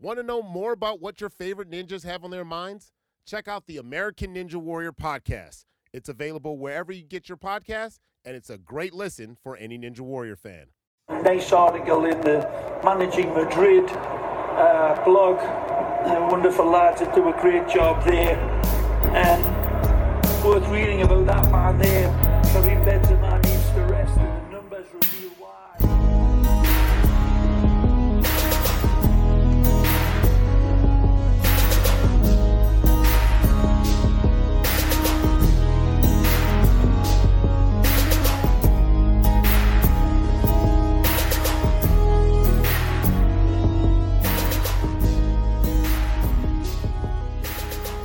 [0.00, 2.92] Want to know more about what your favorite ninjas have on their minds?
[3.26, 5.64] Check out the American Ninja Warrior podcast.
[5.92, 10.02] It's available wherever you get your podcasts, and it's a great listen for any Ninja
[10.02, 10.66] Warrior fan.
[11.10, 12.48] Nice article in the
[12.84, 15.38] Managing Madrid uh, blog.
[15.38, 18.38] Uh, wonderful lads that do a great job there.
[19.16, 22.08] And worth reading about that man there.
[22.52, 23.17] Karim Benzema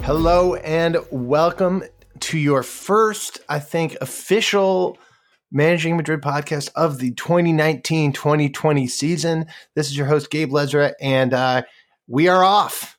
[0.03, 1.81] Hello and welcome
[2.19, 4.97] to your first, I think, official
[5.49, 9.45] Managing Madrid podcast of the 2019 2020 season.
[9.75, 11.61] This is your host, Gabe Lezra, and uh,
[12.07, 12.97] we are off.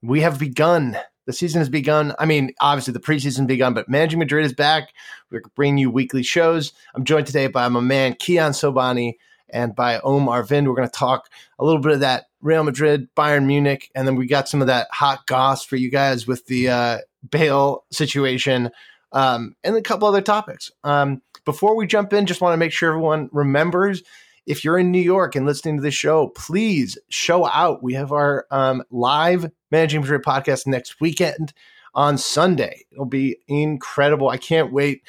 [0.00, 0.96] We have begun.
[1.26, 2.14] The season has begun.
[2.18, 4.94] I mean, obviously, the preseason begun, but Managing Madrid is back.
[5.30, 6.72] We're bringing you weekly shows.
[6.94, 9.16] I'm joined today by my man, Kiyan Sobhani,
[9.50, 10.66] and by Om Arvind.
[10.66, 14.16] We're going to talk a little bit of that Real Madrid, Bayern Munich, and then
[14.16, 16.98] we got some of that hot goss for you guys with the uh,
[17.30, 18.70] Bale situation
[19.12, 20.70] um, and a couple other topics.
[20.84, 24.02] Um, before we jump in, just want to make sure everyone remembers
[24.46, 27.82] if you're in New York and listening to the show, please show out.
[27.82, 31.52] We have our um, live Managing Madrid podcast next weekend
[31.94, 32.84] on Sunday.
[32.92, 34.28] It'll be incredible.
[34.28, 35.02] I can't wait.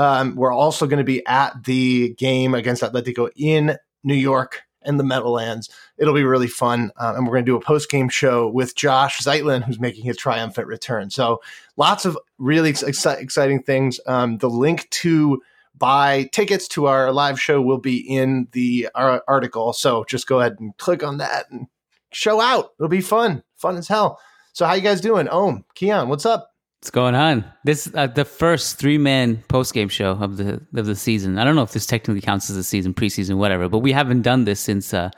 [0.00, 4.98] Um, we're also going to be at the game against Atletico in New York and
[4.98, 5.68] the Meadowlands.
[5.98, 6.90] It'll be really fun.
[6.96, 10.04] Um, and we're going to do a post game show with Josh Zeitlin, who's making
[10.04, 11.10] his triumphant return.
[11.10, 11.42] So
[11.76, 14.00] lots of really ex- exciting things.
[14.06, 15.42] Um, the link to
[15.76, 19.74] buy tickets to our live show will be in the uh, article.
[19.74, 21.66] So just go ahead and click on that and
[22.10, 22.70] show out.
[22.78, 24.18] It'll be fun, fun as hell.
[24.54, 25.28] So how you guys doing?
[25.28, 26.49] Om, Kiyan, what's up?
[26.80, 27.44] What's going on?
[27.62, 31.36] This is uh, the first three man post game show of the of the season.
[31.36, 34.22] I don't know if this technically counts as a season, preseason, whatever, but we haven't
[34.22, 35.10] done this since uh,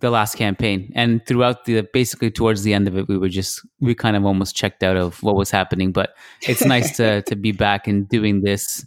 [0.00, 0.92] the last campaign.
[0.94, 4.26] And throughout the basically towards the end of it, we were just we kind of
[4.26, 5.92] almost checked out of what was happening.
[5.92, 8.86] But it's nice to to be back and doing this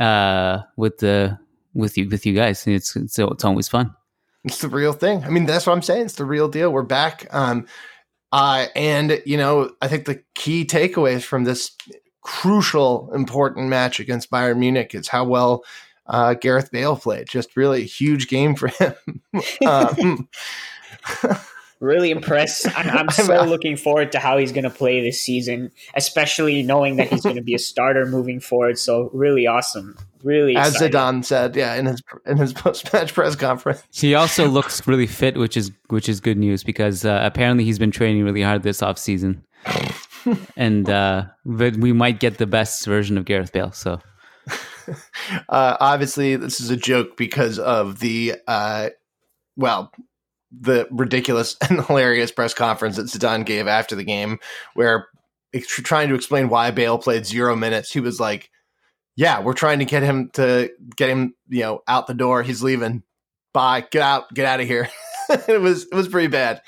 [0.00, 1.38] uh, with the
[1.72, 2.66] with you with you guys.
[2.66, 3.94] It's it's it's always fun.
[4.42, 5.22] It's the real thing.
[5.22, 6.06] I mean, that's what I'm saying.
[6.06, 6.72] It's the real deal.
[6.72, 7.28] We're back.
[7.30, 7.68] Um,
[8.32, 11.76] uh, and you know, I think the key takeaways from this
[12.22, 15.64] crucial, important match against Bayern Munich is how well
[16.06, 17.28] uh, Gareth Bale played.
[17.28, 18.94] Just really a huge game for him.
[19.66, 20.28] um,
[21.80, 22.66] really impressed.
[22.76, 26.96] I'm, I'm so looking forward to how he's going to play this season, especially knowing
[26.96, 28.78] that he's going to be a starter moving forward.
[28.78, 29.96] So really awesome.
[30.22, 30.98] Really, as exciting.
[30.98, 33.82] Zidane said, yeah, in his in his post match press conference.
[33.90, 37.78] He also looks really fit, which is which is good news because uh, apparently he's
[37.78, 39.44] been training really hard this off season,
[40.56, 43.72] and uh, we might get the best version of Gareth Bale.
[43.72, 44.00] So.
[45.48, 48.88] Uh, obviously, this is a joke because of the uh,
[49.56, 49.92] well,
[50.50, 54.38] the ridiculous and hilarious press conference that Zidane gave after the game,
[54.74, 55.08] where
[55.62, 58.50] trying to explain why Bale played zero minutes, he was like,
[59.20, 62.42] "Yeah, we're trying to get him to get him, you know, out the door.
[62.42, 63.02] He's leaving.
[63.52, 63.86] Bye.
[63.90, 64.32] Get out.
[64.32, 64.88] Get out of here."
[65.28, 66.62] it was it was pretty bad.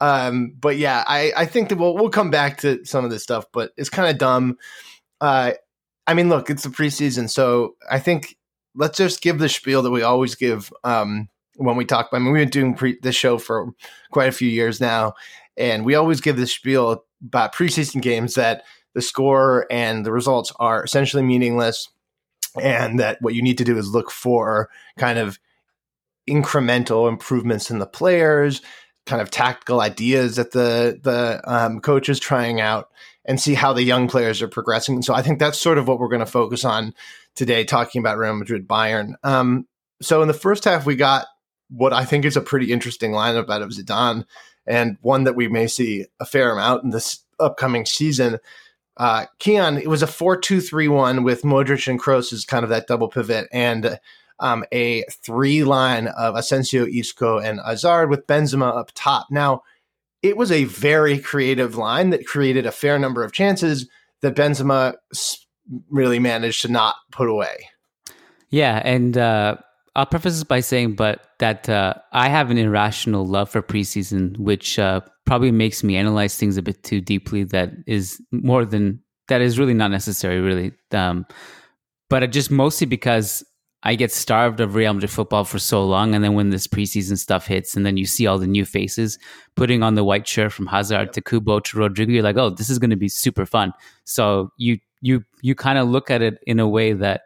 [0.00, 3.22] Um, but yeah, I I think that we'll we'll come back to some of this
[3.22, 4.58] stuff, but it's kind of dumb.
[5.20, 5.52] Uh,
[6.08, 8.36] I mean, look, it's the preseason, so I think
[8.74, 12.08] let's just give the spiel that we always give um, when we talk.
[12.12, 13.68] I mean, we've been doing pre- this show for
[14.10, 15.14] quite a few years now,
[15.56, 18.64] and we always give the spiel about preseason games that
[18.94, 21.88] the score and the results are essentially meaningless,
[22.60, 24.68] and that what you need to do is look for
[24.98, 25.38] kind of
[26.28, 28.62] incremental improvements in the players,
[29.06, 32.90] kind of tactical ideas that the the um, coach is trying out,
[33.24, 34.96] and see how the young players are progressing.
[34.96, 36.94] And so I think that's sort of what we're going to focus on
[37.34, 39.14] today, talking about Real Madrid Bayern.
[39.22, 39.66] Um,
[40.00, 41.26] so in the first half, we got
[41.70, 44.24] what I think is a pretty interesting lineup out of Zidane,
[44.66, 48.38] and one that we may see a fair amount in this upcoming season.
[48.96, 52.64] Uh, Kiyan, it was a 4 2 3 1 with Modric and Kroos as kind
[52.64, 53.98] of that double pivot, and
[54.38, 59.28] um, a three line of Asensio, Isco, and Hazard with Benzema up top.
[59.30, 59.62] Now,
[60.22, 63.88] it was a very creative line that created a fair number of chances
[64.20, 64.94] that Benzema
[65.90, 67.68] really managed to not put away.
[68.50, 69.56] Yeah, and uh,
[69.94, 74.38] I'll preface this by saying, but that uh, I have an irrational love for preseason,
[74.38, 77.44] which uh, probably makes me analyze things a bit too deeply.
[77.44, 80.72] That is more than that is really not necessary, really.
[80.92, 81.26] Um,
[82.08, 83.44] but just mostly because
[83.82, 87.18] I get starved of Real Madrid football for so long, and then when this preseason
[87.18, 89.18] stuff hits, and then you see all the new faces
[89.56, 91.12] putting on the white shirt from Hazard yep.
[91.12, 93.72] to Kubo to Rodrigo, you're like, oh, this is going to be super fun.
[94.04, 97.22] So you you you kind of look at it in a way that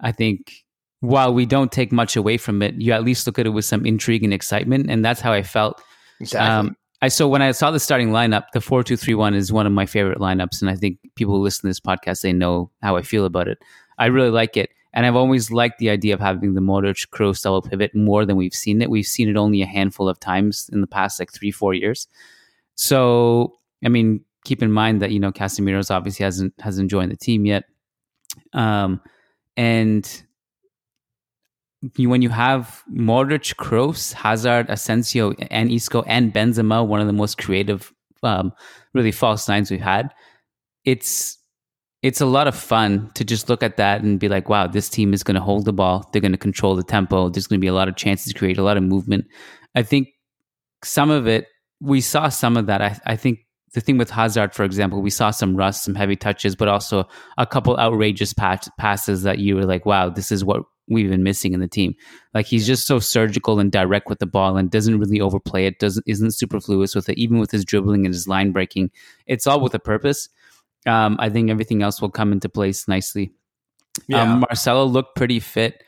[0.00, 0.64] I think
[1.00, 3.64] while we don't take much away from it, you at least look at it with
[3.64, 5.80] some intrigue and excitement, and that's how I felt.
[6.20, 6.48] Exactly.
[6.48, 9.52] Um, I so when I saw the starting lineup, the four two three one is
[9.52, 12.32] one of my favorite lineups, and I think people who listen to this podcast they
[12.32, 13.58] know how I feel about it.
[13.98, 14.70] I really like it.
[14.94, 18.36] And I've always liked the idea of having the Modric Kroos double pivot more than
[18.36, 18.90] we've seen it.
[18.90, 22.08] We've seen it only a handful of times in the past like three, four years.
[22.74, 27.16] So, I mean, keep in mind that, you know, Casemiro's obviously hasn't hasn't joined the
[27.16, 27.64] team yet.
[28.54, 29.00] Um,
[29.56, 30.22] and
[31.96, 37.38] when you have Modric, Kroos, Hazard, Asensio, and Isco, and Benzema, one of the most
[37.38, 37.92] creative,
[38.22, 38.52] um,
[38.94, 40.12] really false nines we've had,
[40.84, 41.38] it's
[42.00, 44.88] it's a lot of fun to just look at that and be like, wow, this
[44.88, 46.08] team is going to hold the ball.
[46.12, 47.28] They're going to control the tempo.
[47.28, 49.26] There's going to be a lot of chances to create a lot of movement.
[49.74, 50.08] I think
[50.84, 51.46] some of it,
[51.80, 52.80] we saw some of that.
[52.80, 53.40] I, I think
[53.74, 57.08] the thing with Hazard, for example, we saw some rust, some heavy touches, but also
[57.36, 61.22] a couple outrageous pass, passes that you were like, wow, this is what we've been
[61.22, 61.94] missing in the team.
[62.34, 65.78] Like he's just so surgical and direct with the ball and doesn't really overplay it,
[65.78, 68.90] doesn't isn't superfluous with it, even with his dribbling and his line breaking.
[69.26, 70.28] It's all with a purpose
[70.86, 73.32] um, I think everything else will come into place nicely.
[73.98, 74.22] Um, yeah.
[74.22, 75.82] Um, Marcelo looked pretty fit,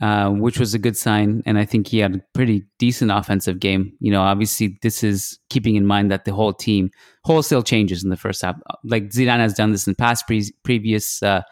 [0.00, 3.60] uh, which was a good sign, and I think he had a pretty decent offensive
[3.60, 3.92] game.
[3.98, 6.90] You know, obviously, this is keeping in mind that the whole team
[7.24, 8.56] wholesale changes in the first half.
[8.84, 11.42] Like Zidane has done this in past pre- previous uh,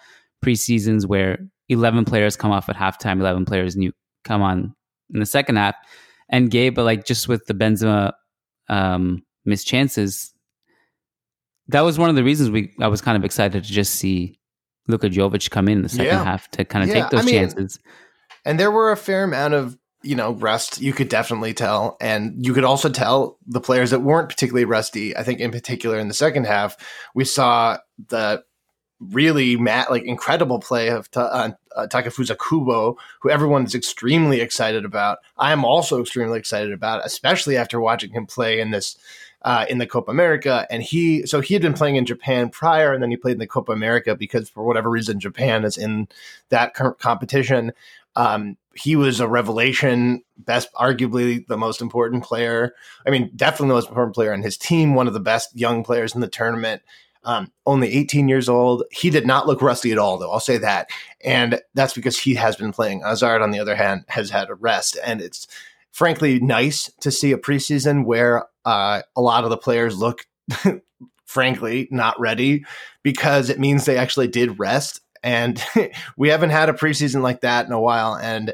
[0.45, 1.39] preseasons, where
[1.69, 3.93] eleven players come off at halftime, eleven players new
[4.25, 4.75] come on
[5.13, 5.75] in the second half,
[6.29, 8.13] and Gabe, but like just with the Benzema
[8.69, 10.33] um, missed chances,
[11.69, 14.39] that was one of the reasons we I was kind of excited to just see
[14.89, 16.25] Luka Jovic come in, in the second yeah.
[16.25, 17.79] half to kind of yeah, take those I mean, chances.
[18.45, 22.45] And there were a fair amount of you know rust you could definitely tell and
[22.45, 26.09] you could also tell the players that weren't particularly rusty i think in particular in
[26.09, 26.77] the second half
[27.15, 27.79] we saw
[28.09, 28.43] the
[29.01, 34.41] really mat like incredible play of Ta- uh, uh, Takefusa Kubo, who everyone is extremely
[34.41, 35.19] excited about.
[35.37, 38.97] I am also extremely excited about, especially after watching him play in this
[39.43, 40.67] uh, in the Copa America.
[40.71, 43.39] And he, so he had been playing in Japan prior, and then he played in
[43.39, 46.09] the Copa America because for whatever reason, Japan is in
[46.49, 47.73] that competition.
[48.17, 52.75] Um, he was a revelation, best, arguably the most important player.
[53.07, 55.85] I mean, definitely the most important player on his team, one of the best young
[55.85, 56.83] players in the tournament.
[57.25, 58.85] Um, only 18 years old.
[58.91, 60.31] He did not look rusty at all, though.
[60.31, 60.91] I'll say that.
[61.23, 63.01] And that's because he has been playing.
[63.01, 64.99] Hazard, on the other hand, has had a rest.
[65.05, 65.47] And it's
[65.91, 70.27] frankly nice to see a preseason where uh, a lot of the players look,
[71.25, 72.65] frankly, not ready
[73.03, 75.01] because it means they actually did rest.
[75.23, 75.63] And
[76.17, 78.17] we haven't had a preseason like that in a while.
[78.17, 78.53] And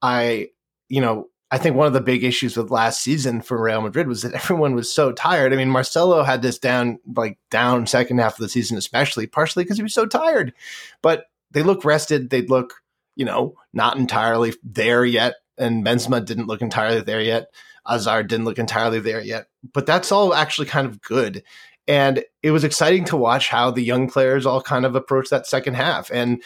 [0.00, 0.50] I,
[0.88, 4.08] you know, I think one of the big issues with last season for Real Madrid
[4.08, 5.52] was that everyone was so tired.
[5.52, 9.62] I mean, Marcelo had this down, like down second half of the season, especially partially
[9.62, 10.54] because he was so tired.
[11.02, 12.30] But they look rested.
[12.30, 12.82] They look,
[13.16, 15.34] you know, not entirely there yet.
[15.58, 17.48] And Benzema didn't look entirely there yet.
[17.86, 21.42] Hazard didn't look entirely there yet, but that's all actually kind of good.
[21.88, 25.48] And it was exciting to watch how the young players all kind of approach that
[25.48, 26.10] second half.
[26.12, 26.42] And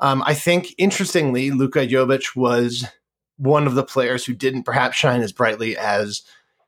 [0.00, 2.86] um, I think, interestingly, Luka Jovic was
[3.40, 6.22] one of the players who didn't perhaps shine as brightly as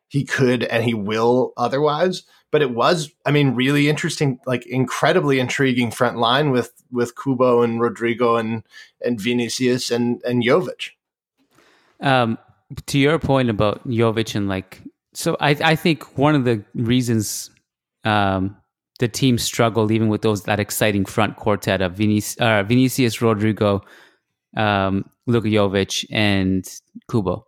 [0.09, 2.23] he could and he will otherwise.
[2.51, 7.63] But it was, I mean, really interesting, like incredibly intriguing front line with with Kubo
[7.63, 8.63] and Rodrigo and
[9.01, 10.91] and Vinicius and and Jovic.
[12.01, 12.39] Um,
[12.87, 14.83] to your point about Jovic and like,
[15.15, 17.51] so I I think one of the reasons
[18.05, 18.57] um,
[18.99, 23.83] the team struggled even with those that exciting front quartet of Vinic- uh, Vinicius, Rodrigo,
[24.57, 26.67] um, Luka Jovic, and
[27.11, 27.47] Kubo,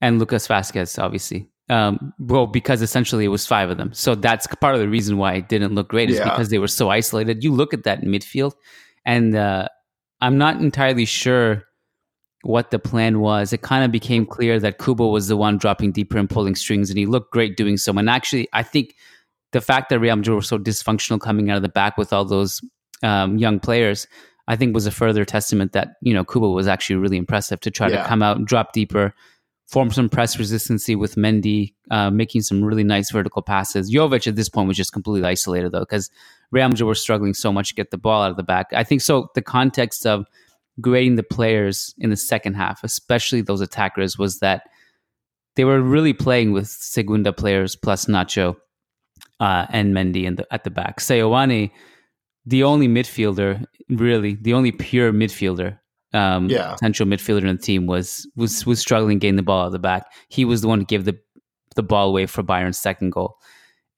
[0.00, 1.48] and Lucas Vázquez, obviously.
[1.68, 3.92] Um, well, because essentially it was five of them.
[3.94, 6.24] So that's part of the reason why it didn't look great is yeah.
[6.24, 7.44] because they were so isolated.
[7.44, 8.52] You look at that midfield,
[9.04, 9.68] and uh,
[10.20, 11.64] I'm not entirely sure
[12.42, 15.92] what the plan was, it kind of became clear that Kubo was the one dropping
[15.92, 17.92] deeper and pulling strings, and he looked great doing so.
[17.92, 18.96] And actually, I think
[19.52, 22.24] the fact that Real Madrid were so dysfunctional coming out of the back with all
[22.24, 22.60] those
[23.02, 24.06] um, young players,
[24.48, 27.70] I think was a further testament that you know Kubo was actually really impressive to
[27.70, 28.02] try yeah.
[28.02, 29.14] to come out and drop deeper,
[29.66, 33.92] form some press resistancy with Mendy, uh, making some really nice vertical passes.
[33.92, 36.10] Jovic at this point was just completely isolated though, because
[36.50, 38.66] Real Madrid were struggling so much to get the ball out of the back.
[38.72, 39.30] I think so.
[39.34, 40.26] The context of
[40.80, 44.62] grading the players in the second half, especially those attackers, was that
[45.54, 48.56] they were really playing with Segunda players plus Nacho
[49.40, 50.98] uh, and Mendy the, at the back.
[50.98, 51.70] Seoane,
[52.46, 55.78] the only midfielder, really, the only pure midfielder
[56.14, 56.74] um, Yeah.
[56.76, 59.78] central midfielder in the team was was was struggling getting the ball out of the
[59.78, 60.06] back.
[60.28, 61.18] He was the one to give the
[61.76, 63.36] the ball away for Bayern's second goal,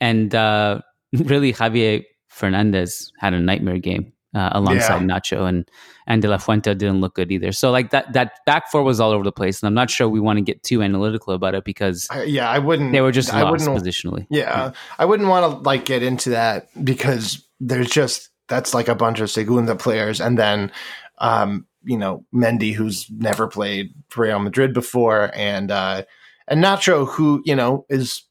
[0.01, 0.81] and uh,
[1.13, 5.07] really Javier Fernandez had a nightmare game uh, alongside Yeah.
[5.19, 5.69] Nacho, and
[6.07, 7.51] and De La Fuente didn't look good either.
[7.53, 10.09] So like that that back four was all over the place, and I'm not sure
[10.09, 12.93] we want to get too analytical about it because I- yeah, I wouldn't.
[12.93, 13.85] they were just I lost wouldn't.
[13.85, 14.27] positionally.
[14.31, 18.95] Yeah, I wouldn't want to like get into that because there's just that's like a
[18.95, 20.73] bunch of Segunda players, and then
[21.19, 26.03] um, you know Mendy, who's never played Real Madrid before, and uh,
[26.49, 28.23] and Nacho, who you know is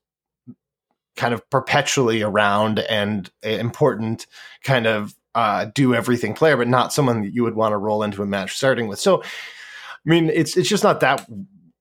[1.16, 4.26] kind of perpetually around and important
[4.64, 8.04] kind of uh, do everything player, but not someone that you would want to roll
[8.04, 9.00] into a match starting with.
[9.00, 11.28] So, I mean, it's it's just not that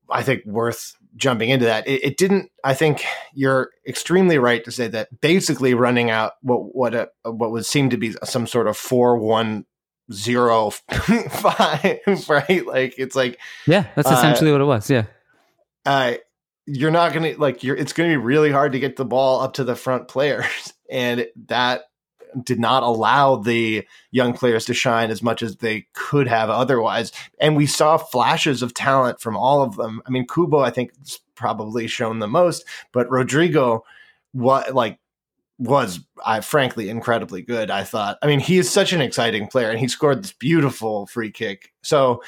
[0.09, 1.87] I think worth jumping into that.
[1.87, 2.49] It, it didn't.
[2.63, 3.03] I think
[3.33, 7.89] you're extremely right to say that basically running out what what a, what would seem
[7.91, 9.65] to be some sort of four one
[10.11, 10.69] zero
[11.29, 12.65] five, right?
[12.65, 14.89] Like it's like Yeah, that's Uh, essentially what it was.
[14.89, 15.05] Yeah.
[15.85, 16.13] uh,
[16.65, 17.75] you're not gonna like you're.
[17.75, 20.73] It's going to be really hard to get the ball up to the front players,
[20.89, 21.83] and that
[22.43, 27.11] did not allow the young players to shine as much as they could have otherwise.
[27.39, 30.01] And we saw flashes of talent from all of them.
[30.05, 33.83] I mean, Kubo, I think, has probably shown the most, but Rodrigo,
[34.31, 34.99] what like
[35.59, 37.71] was I frankly incredibly good.
[37.71, 38.17] I thought.
[38.21, 41.73] I mean, he is such an exciting player, and he scored this beautiful free kick.
[41.81, 42.23] So,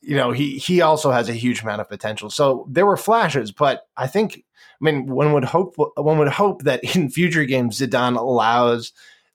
[0.00, 2.30] you know, he he also has a huge amount of potential.
[2.30, 4.44] So there were flashes, but I think.
[4.80, 8.92] I mean, one would hope one would hope that in future games Zidane allows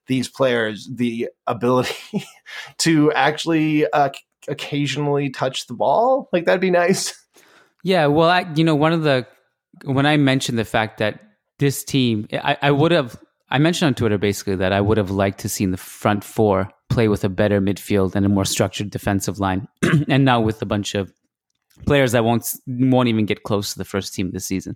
[0.07, 2.25] these players the ability
[2.79, 4.09] to actually uh,
[4.47, 6.29] occasionally touch the ball.
[6.31, 7.13] Like that'd be nice.
[7.83, 9.25] Yeah, well, I you know one of the
[9.85, 11.21] when I mentioned the fact that
[11.59, 13.17] this team, I, I would have
[13.49, 16.69] I mentioned on Twitter basically that I would have liked to see the front four
[16.89, 19.67] play with a better midfield and a more structured defensive line,
[20.09, 21.13] and now with a bunch of
[21.85, 24.75] players that won't won't even get close to the first team this season.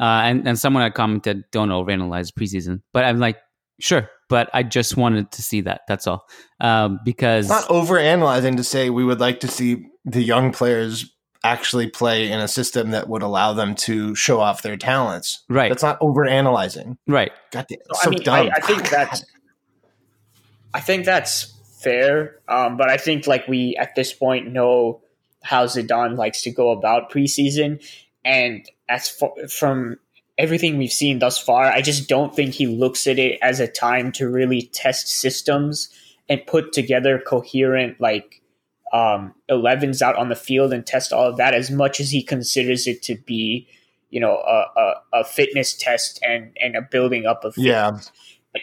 [0.00, 3.38] Uh, and and someone had commented, "Don't overanalyze preseason," but I'm like,
[3.82, 5.82] sure, but I just wanted to see that.
[5.88, 6.26] That's all,
[6.60, 10.52] um, because It's not over analyzing to say we would like to see the young
[10.52, 11.12] players
[11.44, 15.44] actually play in a system that would allow them to show off their talents.
[15.48, 16.96] right, That's not over analyzing.
[17.06, 17.32] right.
[17.50, 18.46] God damn, so I mean, dumb.
[18.46, 19.24] I, I think that's
[20.74, 22.36] I think that's fair.
[22.48, 25.02] Um, but I think like we at this point know
[25.42, 27.84] how Zidane likes to go about preseason,
[28.24, 29.96] and as far, from
[30.42, 33.68] everything we've seen thus far, I just don't think he looks at it as a
[33.68, 35.88] time to really test systems
[36.28, 38.42] and put together coherent like
[38.92, 42.22] um, 11s out on the field and test all of that as much as he
[42.22, 43.68] considers it to be,
[44.10, 47.92] you know, a, a, a fitness test and and a building up of Yeah.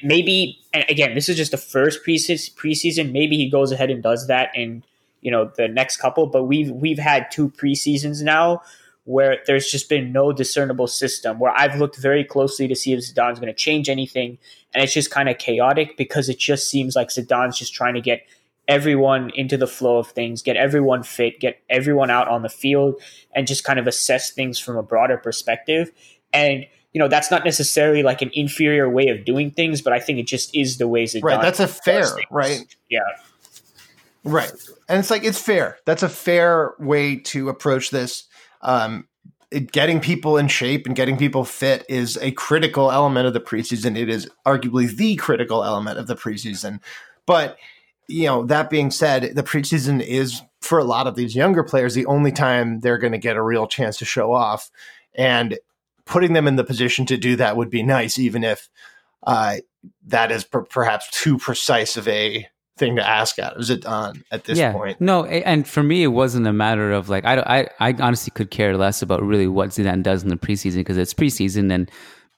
[0.04, 4.04] maybe and again this is just the first preseason preseason maybe he goes ahead and
[4.04, 4.84] does that in
[5.22, 8.62] you know the next couple but we've we've had two preseasons now
[9.10, 13.00] where there's just been no discernible system where I've looked very closely to see if
[13.00, 14.38] Zidane's going to change anything
[14.72, 18.02] and it's just kind of chaotic because it just seems like Zidane's just trying to
[18.02, 18.22] get
[18.68, 23.02] everyone into the flow of things get everyone fit get everyone out on the field
[23.34, 25.92] and just kind of assess things from a broader perspective
[26.32, 30.00] and you know that's not necessarily like an inferior way of doing things, but I
[30.00, 31.42] think it just is the ways it Right.
[31.42, 32.66] That's a fair, right?
[32.90, 33.02] Yeah,
[34.24, 34.52] Right.
[34.88, 35.78] And it's like it's fair.
[35.86, 38.26] That's a fair way to approach this.
[38.62, 39.06] Um
[39.72, 43.98] getting people in shape and getting people fit is a critical element of the preseason.
[43.98, 46.80] It is arguably the critical element of the preseason.
[47.26, 47.58] But
[48.08, 51.94] you know, that being said, the preseason is for a lot of these younger players
[51.94, 54.70] the only time they're going to get a real chance to show off.
[55.16, 55.58] And
[56.06, 58.70] putting them in the position to do that would be nice, even if
[59.26, 59.58] uh,
[60.08, 62.48] that is per- perhaps too precise of a
[62.80, 64.74] thing to ask out of Zidane at this yeah.
[64.74, 65.00] point.
[65.00, 67.40] No, and for me, it wasn't a matter of like I,
[67.80, 70.98] I, I honestly could care less about really what Zidane does in the preseason because
[70.98, 71.92] it's preseason and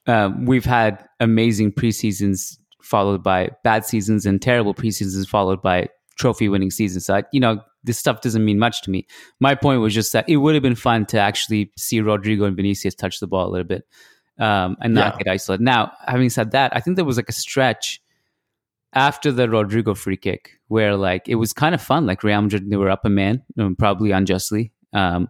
[0.07, 6.50] uh, we've had amazing preseasons followed by bad seasons and terrible preseasons followed by trophy
[6.50, 7.05] winning seasons.
[7.05, 9.07] So I, you know, this stuff doesn't mean much to me.
[9.39, 12.55] My point was just that it would have been fun to actually see Rodrigo and
[12.55, 13.83] Vinicius touch the ball a little bit
[14.39, 15.24] um, and not Yeah.
[15.24, 15.63] get isolated.
[15.63, 18.01] Now, having said that, I think there was like a stretch
[18.93, 22.05] after the Rodrigo free kick where like it was kind of fun.
[22.05, 24.71] Like Real Madrid, they were up a man, um, probably unjustly.
[24.93, 25.29] Um,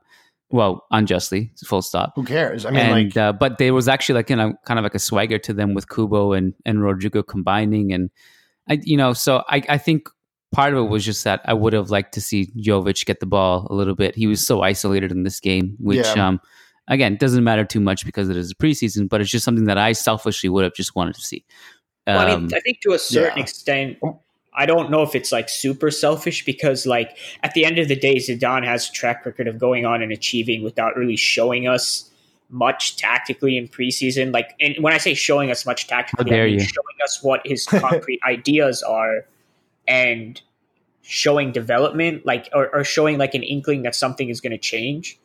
[0.50, 2.12] well, unjustly, full stop.
[2.16, 2.66] Who cares?
[2.66, 4.96] I mean, and like, uh, but there was actually like you know kind of like
[4.96, 8.10] a swagger to them with Kubo and and Rodrigo combining, and
[8.70, 10.10] I you know so I I think
[10.52, 13.26] part of it was just that I would have liked to see Jovic get the
[13.26, 14.16] ball a little bit.
[14.16, 16.28] He was so isolated in this game, which Yeah.
[16.28, 16.42] um
[16.88, 19.78] again doesn't matter too much because it is a preseason, but it's just something that
[19.78, 21.46] I selfishly would have just wanted to see.
[22.08, 23.44] Well, I Um, mean, I think to a certain yeah.
[23.44, 23.98] extent,
[24.54, 27.96] I don't know if it's like super selfish because like at the end of the
[27.96, 32.10] day, Zidane has a track record of going on and achieving without really showing us
[32.50, 34.34] much tactically in preseason.
[34.34, 37.66] Like, and when I say showing us much tactically, I mean showing us what his
[37.68, 39.26] concrete ideas are
[39.88, 40.42] and
[41.02, 45.18] showing development, like, or, or, showing like an inkling that something is going to change.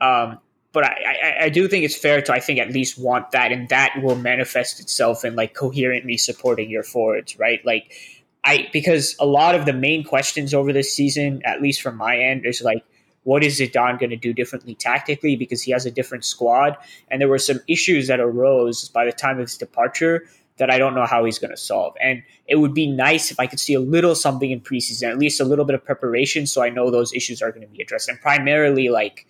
[0.00, 0.38] Um,
[0.74, 3.52] but I, I, I, do think it's fair to, I think, at least want that,
[3.52, 7.64] and that will manifest itself in like coherently supporting your forwards, right?
[7.64, 7.94] Like,
[8.42, 12.18] I because a lot of the main questions over this season, at least from my
[12.18, 12.84] end, is like,
[13.22, 16.76] what is Zidane going to do differently tactically because he has a different squad,
[17.08, 20.26] and there were some issues that arose by the time of his departure
[20.56, 21.94] that I don't know how he's going to solve.
[22.00, 25.18] And it would be nice if I could see a little something in preseason, at
[25.18, 27.80] least a little bit of preparation, so I know those issues are going to be
[27.80, 29.24] addressed, and primarily like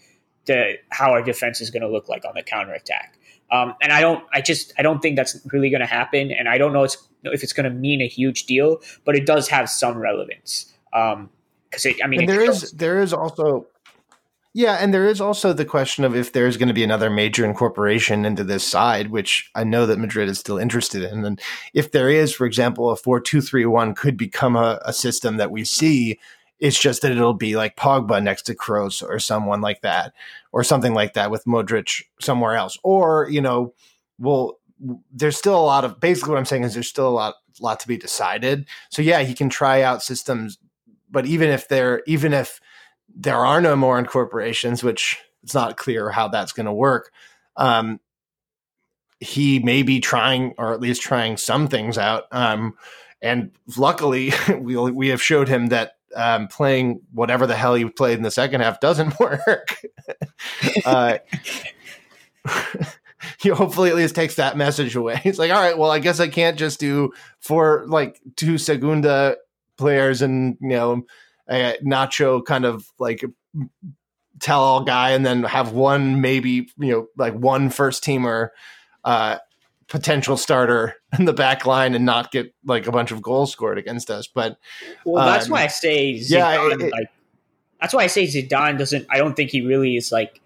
[0.46, 3.18] the how our defense is going to look like on the counterattack.
[3.52, 6.30] Um, and I don't, I just, I don't think that's really going to happen.
[6.32, 9.26] And I don't know it's, if it's going to mean a huge deal, but it
[9.26, 10.72] does have some relevance.
[10.92, 11.30] Um,
[11.70, 13.66] because I mean, and there is, there is also,
[14.54, 17.44] yeah, and there is also the question of if there's going to be another major
[17.44, 21.24] incorporation into this side, which I know that Madrid is still interested in.
[21.24, 21.40] And
[21.74, 26.20] if there is, for example, a four-two-three-one could become a, a system that we see
[26.64, 30.14] it's just that it'll be like Pogba next to Kroos or someone like that,
[30.50, 32.78] or something like that with Modric somewhere else.
[32.82, 33.74] Or, you know,
[34.18, 34.58] well,
[35.12, 37.80] there's still a lot of basically what I'm saying is there's still a lot lot
[37.80, 38.64] to be decided.
[38.88, 40.56] So yeah, he can try out systems,
[41.10, 42.62] but even if there even if
[43.14, 47.12] there are no more incorporations, which it's not clear how that's going to work,
[47.58, 48.00] um,
[49.20, 52.24] he may be trying or at least trying some things out.
[52.32, 52.78] Um,
[53.20, 58.16] and luckily, we we have showed him that um, playing whatever the hell he played
[58.18, 59.84] in the second half doesn't work.
[60.84, 61.18] uh,
[63.38, 65.16] he hopefully at least takes that message away.
[65.16, 69.36] He's like, all right, well, I guess I can't just do four like two Segunda
[69.76, 71.02] players and you know
[71.48, 73.24] a Nacho kind of like
[74.40, 78.48] tell all guy and then have one maybe you know like one first teamer
[79.04, 79.38] uh
[79.88, 83.78] potential starter in the back line and not get like a bunch of goals scored
[83.78, 84.26] against us.
[84.26, 84.58] But
[85.04, 87.08] well, that's um, why I say Zidane, yeah, it, like
[87.80, 89.06] that's why I say Zidane doesn't.
[89.10, 90.40] I don't think he really is like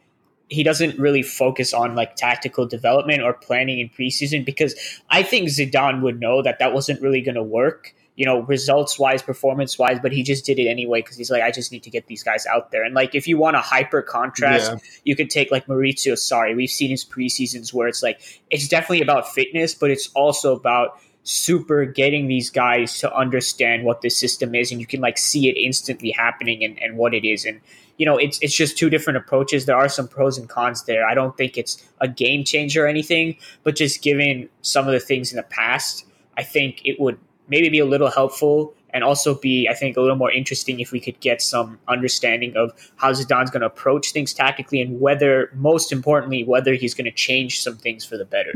[0.49, 4.75] he doesn't really focus on like tactical development or planning in preseason because
[5.11, 8.99] I think Zidane would know that that wasn't really going to work you know, results
[8.99, 11.85] wise, performance wise, but he just did it anyway because he's like, I just need
[11.85, 12.83] to get these guys out there.
[12.83, 14.79] And like, if you want a hyper contrast, yeah.
[15.05, 19.03] you could take like Maurizio Sarri, We've seen his preseasons where it's like, it's definitely
[19.03, 24.53] about fitness, but it's also about super getting these guys to understand what the system
[24.53, 27.45] is and you can like see it instantly happening and, and what it is.
[27.45, 27.61] And,
[27.99, 29.67] you know, it's it's just two different approaches.
[29.67, 31.07] There are some pros and cons there.
[31.07, 34.99] I don't think it's a game changer or anything, but just given some of the
[34.99, 36.05] things in the past,
[36.37, 40.01] I think it would maybe be a little helpful and also be, I think, a
[40.01, 44.13] little more interesting if we could get some understanding of how Zidane's going to approach
[44.13, 48.25] things tactically and whether, most importantly, whether he's going to change some things for the
[48.25, 48.53] better.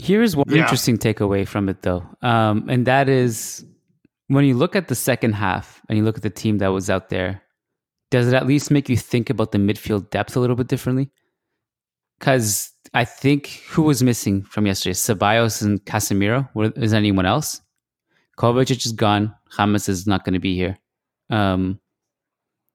[0.00, 0.62] Here's one yeah.
[0.62, 3.64] interesting takeaway from it, though, um, and that is
[4.28, 6.88] when you look at the second half and you look at the team that was
[6.88, 7.42] out there,
[8.10, 11.10] does it at least make you think about the midfield depth a little bit differently?
[12.18, 14.94] Because I think who was missing from yesterday?
[14.94, 16.48] Ceballos and Casemiro.
[16.76, 17.60] Is anyone else?
[18.36, 19.34] Kovacic is gone.
[19.56, 20.78] James is not going to be here.
[21.30, 21.80] Um,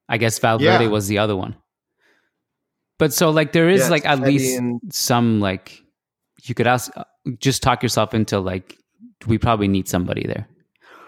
[0.09, 0.89] I guess Valverde yeah.
[0.89, 1.55] was the other one.
[2.99, 5.81] But so like there is yeah, like at least and- some like
[6.43, 6.91] you could ask
[7.39, 8.77] just talk yourself into like
[9.25, 10.47] we probably need somebody there.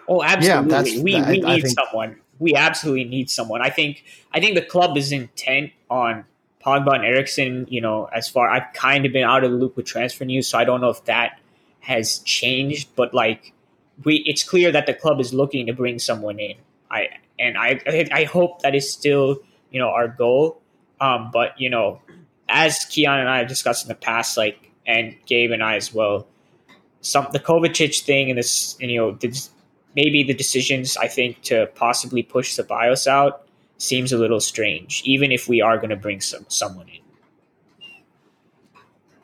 [0.08, 0.72] Oh, absolutely.
[0.72, 2.18] Yeah, we that, we need think- someone.
[2.38, 3.62] We absolutely need someone.
[3.62, 6.26] I think I think the club is intent on
[6.66, 9.78] Pogba and Eriksen, you know, as far I've kind of been out of the loop
[9.78, 11.40] with transfer news, so I don't know if that
[11.82, 12.90] has changed.
[12.96, 13.54] But like,
[14.04, 16.56] we it's clear that the club is looking to bring someone in.
[16.90, 17.80] I and I
[18.12, 19.38] I hope that is still
[19.70, 20.62] you know our goal.
[21.00, 22.02] Um, but you know,
[22.50, 25.94] as Kiyan and I have discussed in the past, like and Gabe and I as
[25.94, 26.28] well,
[27.02, 29.40] some the Kovacic thing and this and, you know the,
[29.96, 33.45] maybe the decisions I think to possibly push Ceballos out
[33.78, 37.00] seems a little strange, even if we are going to bring some someone in.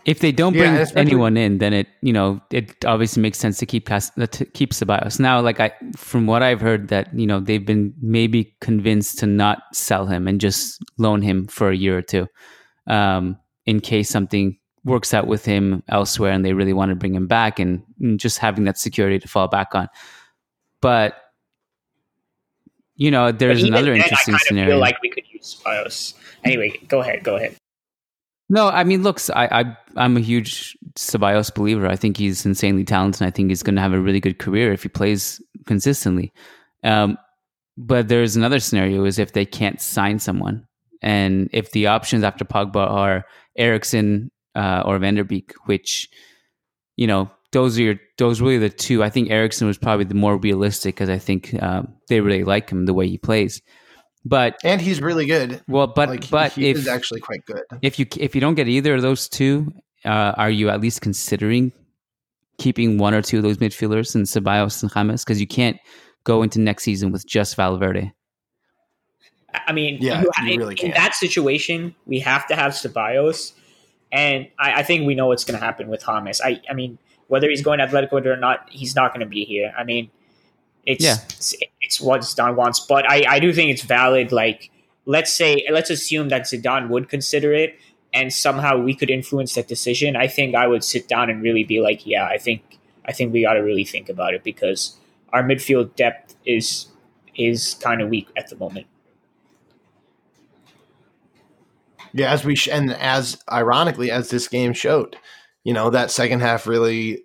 [0.04, 3.60] If they don't bring yeah, anyone in, then it you know it obviously makes sense
[3.60, 5.20] to keep uh, to keep Ceballos.
[5.20, 9.28] Now, like I from what I've heard, that you know they've been maybe convinced to
[9.28, 12.28] not sell him and just loan him for a year or two,
[12.88, 13.38] um,
[13.68, 17.28] in case something works out with him elsewhere and they really want to bring him
[17.28, 19.88] back, and, and just having that security to fall back on.
[20.82, 21.21] But
[23.02, 24.70] you know, there's another then, interesting I kind scenario.
[24.70, 26.14] Of feel like we could use Ceballos.
[26.44, 27.24] Anyway, go ahead.
[27.24, 27.56] Go ahead.
[28.48, 31.88] No, I mean, looks, I, I I'm a huge Ceballos believer.
[31.88, 33.26] I think he's insanely talented.
[33.26, 36.32] I think he's going to have a really good career if he plays consistently.
[36.84, 37.18] Um,
[37.76, 40.68] but there's another scenario is if they can't sign someone,
[41.02, 43.26] and if the options after Pogba are
[43.58, 46.08] Eriksen uh, or van de Beek, which
[46.98, 49.04] you know those are your, those really the two.
[49.04, 52.70] I think Eriksen was probably the more realistic because I think um, they really like
[52.70, 53.62] him the way he plays.
[54.24, 55.62] But and he's really good.
[55.68, 57.64] Well, but like, but he if is actually quite good.
[57.82, 59.74] If you if you don't get either of those two,
[60.06, 61.72] uh, are you at least considering
[62.58, 65.24] keeping one or two of those midfielders in Ceballos and James?
[65.24, 65.78] Because you can't
[66.24, 68.14] go into next season with just Valverde.
[69.54, 73.54] I mean, yeah, you, you really in, in that situation, we have to have Ceballos,
[74.12, 76.40] and I, I think we know what's going to happen with James.
[76.42, 77.00] I, I mean,
[77.32, 79.74] whether he's going to Atletico or not, he's not going to be here.
[79.78, 80.12] I mean,
[80.86, 81.16] it's Yeah.
[81.30, 84.34] it's, it's what Zidane wants, but I, I do think it's valid.
[84.34, 84.70] Like,
[85.06, 87.80] let's say, let's assume that Zidane would consider it,
[88.14, 90.18] and somehow we could influence that decision.
[90.18, 92.62] I think I would sit down and really be like, yeah, I think
[93.06, 94.98] I think we got to really think about it because
[95.32, 96.88] our midfield depth is
[97.34, 98.88] is kind of weak at the moment.
[102.14, 105.16] Yeah, as we sh- and as ironically as this game showed,
[105.64, 107.24] you know that second half really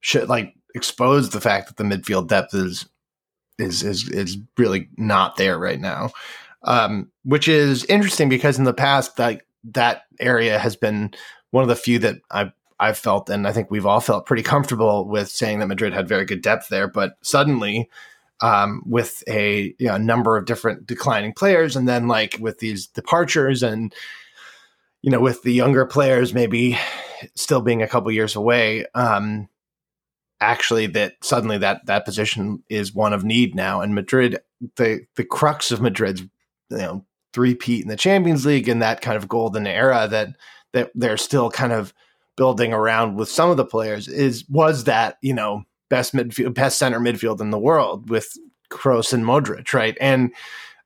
[0.00, 2.88] should like expose the fact that the midfield depth is
[3.58, 6.10] is is is really not there right now,
[6.64, 11.12] um, which is interesting because in the past that that area has been
[11.50, 14.42] one of the few that I've I've felt, and I think we've all felt pretty
[14.42, 17.90] comfortable with saying that Madrid had very good depth there, but suddenly.
[18.42, 22.86] Um, with a you know, number of different declining players, and then like with these
[22.86, 23.94] departures, and
[25.00, 26.78] you know, with the younger players maybe
[27.34, 29.48] still being a couple years away, um,
[30.40, 33.80] actually that suddenly that that position is one of need now.
[33.80, 34.38] And Madrid,
[34.76, 36.22] the the crux of Madrid's
[36.70, 40.30] you know three peat in the Champions League and that kind of golden era that
[40.72, 41.92] that they're still kind of
[42.36, 46.78] building around with some of the players is was that you know best midfield best
[46.78, 48.36] center midfield in the world with
[48.70, 49.96] Kroos and Modric, right?
[50.00, 50.32] And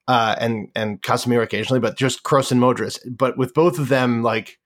[0.08, 2.98] uh, and and Casemiro occasionally, but just Kroos and Modric.
[3.06, 4.58] But with both of them, like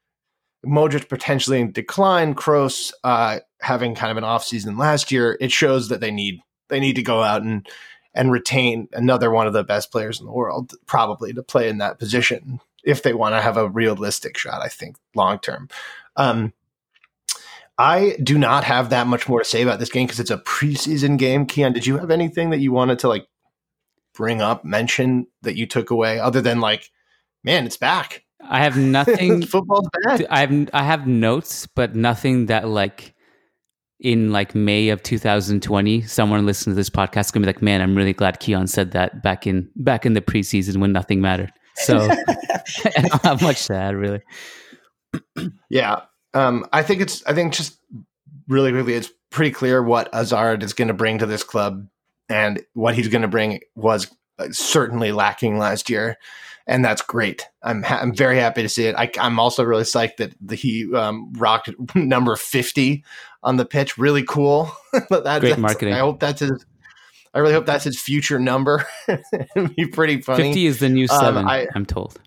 [0.64, 5.52] Modric potentially in decline, Kroos uh, having kind of an off season last year, it
[5.52, 7.66] shows that they need they need to go out and
[8.14, 11.78] and retain another one of the best players in the world, probably to play in
[11.78, 14.62] that position if they want to have a realistic shot.
[14.62, 15.68] I think long term.
[16.16, 16.52] Um,
[17.76, 20.38] I do not have that much more to say about this game because it's a
[20.38, 21.46] preseason game.
[21.46, 23.26] Kiyan, did you have anything that you wanted to like
[24.14, 26.90] bring up, mention that you took away, other than like,
[27.42, 28.23] man, it's back.
[28.48, 29.42] I have nothing.
[29.46, 30.22] Football's back.
[30.30, 33.14] I have I have notes, but nothing that like
[34.00, 37.80] in like May of 2020, someone listening to this podcast is gonna be like, "Man,
[37.80, 41.52] I'm really glad Kiyan said that back in back in the preseason when nothing mattered."
[41.76, 44.22] So I don't have much to add, really.
[45.68, 46.02] Yeah.
[46.32, 47.78] Um, I think it's, I think just
[48.48, 51.86] really quickly, it's pretty clear what Hazard is going to bring to this club
[52.28, 56.16] and what he's going to bring was uh, certainly lacking last year.
[56.66, 57.46] And that's great.
[57.62, 58.94] I'm ha- I'm very happy to see it.
[58.96, 63.04] I, I'm also really psyched that the, he um, rocked number 50
[63.42, 63.98] on the pitch.
[63.98, 64.70] Really cool.
[64.92, 65.92] that, Great that's- marketing.
[65.94, 66.64] I hope that's his.
[67.34, 68.86] I really hope that's his future number.
[69.08, 70.44] It'd be pretty funny.
[70.44, 71.48] Fifty is the new Um, seven.
[71.48, 72.18] I- I'm told.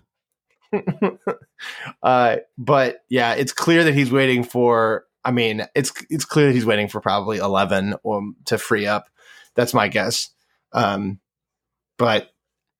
[2.02, 5.04] uh, but yeah, it's clear that he's waiting for.
[5.24, 9.08] I mean, it's it's clear that he's waiting for probably eleven or to free up.
[9.54, 10.30] That's my guess.
[10.72, 11.20] Um,
[11.96, 12.28] but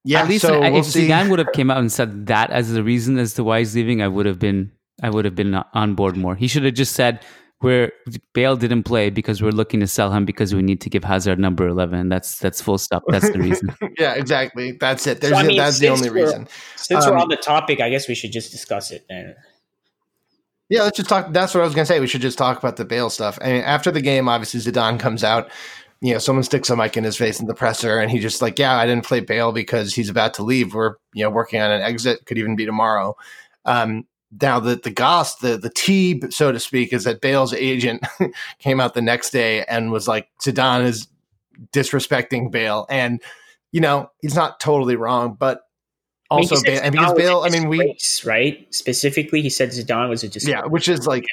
[0.04, 1.08] yeah, At least so I- we'll if see.
[1.08, 3.74] Zidane would have came out and said that as the reason as to why he's
[3.74, 6.34] leaving, I would have been I would have been on board more.
[6.34, 7.20] He should have just said
[7.60, 7.90] we're
[8.34, 11.38] Bale didn't play because we're looking to sell him because we need to give Hazard
[11.38, 12.08] number eleven.
[12.08, 13.02] That's that's full stop.
[13.08, 13.74] That's the reason.
[13.98, 14.72] yeah, exactly.
[14.72, 15.20] That's it.
[15.20, 16.46] There's I mean, that's the only reason.
[16.76, 19.34] Since we're Um, on the topic, I guess we should just discuss it then.
[20.68, 21.32] Yeah, let's just talk.
[21.32, 21.98] That's what I was going to say.
[21.98, 23.38] We should just talk about the Bale stuff.
[23.40, 25.50] I mean, after the game, obviously Zidane comes out.
[26.00, 28.40] You know, someone sticks a mic in his face in the presser, and he just
[28.40, 30.74] like, "Yeah, I didn't play Bale because he's about to leave.
[30.74, 32.24] We're you know working on an exit.
[32.26, 33.16] Could even be tomorrow."
[33.64, 34.06] Um,
[34.40, 38.06] now the the goss, the the tea, so to speak, is that Bale's agent
[38.58, 41.08] came out the next day and was like, "Zidane is
[41.72, 43.20] disrespecting Bale," and
[43.72, 45.62] you know he's not totally wrong, but
[46.30, 50.08] also he said Bale, and because Bale, I mean, we right specifically he said Zidane
[50.08, 50.54] was a disgrace.
[50.54, 51.24] yeah, which is like,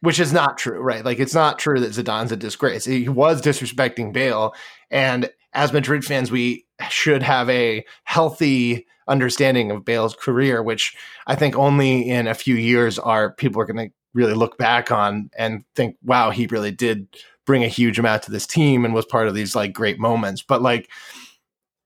[0.00, 1.04] which is not true, right?
[1.04, 2.84] Like, it's not true that Zidane's a disgrace.
[2.84, 4.54] He was disrespecting Bale,
[4.90, 10.94] and as Madrid fans, we should have a healthy understanding of Bale's career, which
[11.26, 14.92] I think only in a few years are people are going to really look back
[14.92, 17.08] on and think, "Wow, he really did
[17.46, 20.42] bring a huge amount to this team and was part of these like great moments."
[20.42, 20.90] But like,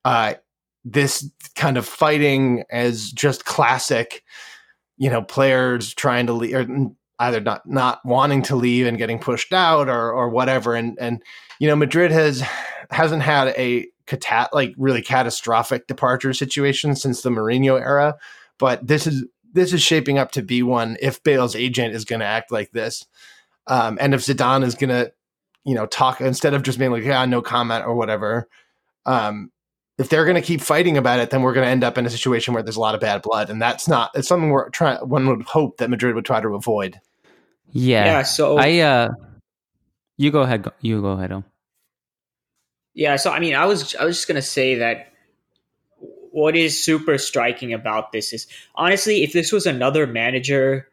[0.05, 0.35] uh,
[0.85, 4.23] this kind of fighting as just classic
[4.99, 6.69] you know, players trying to leave.
[7.23, 10.75] Either not not wanting to leave and getting pushed out or or whatever.
[10.75, 11.23] And and
[11.61, 12.43] you know, Madrid has
[12.91, 18.17] hasn't had a cat like really catastrophic departure situation since the Mourinho era,
[18.59, 22.21] but this is this is shaping up to be one if Bale's agent is going
[22.21, 23.07] to act like this.
[23.67, 25.13] Um, and if Zidane is going to,
[25.65, 28.49] you know, talk instead of just being like, yeah, no comment or whatever.
[29.07, 29.53] Um,
[29.99, 32.07] if they're going to keep fighting about it, then we're going to end up in
[32.07, 34.11] a situation where there's a lot of bad blood, and that's not.
[34.15, 34.99] It's something we're trying.
[35.07, 36.99] One would hope that Madrid would try to avoid.
[37.73, 38.05] Yeah.
[38.05, 39.09] Yeah, so- I uh,
[40.17, 40.71] you go ahead.
[40.81, 41.33] You go ahead.
[41.33, 41.45] Om.
[42.95, 45.13] Yeah, so I mean, I was I was just gonna say that
[46.31, 50.89] what is super striking about this is honestly, if this was another manager,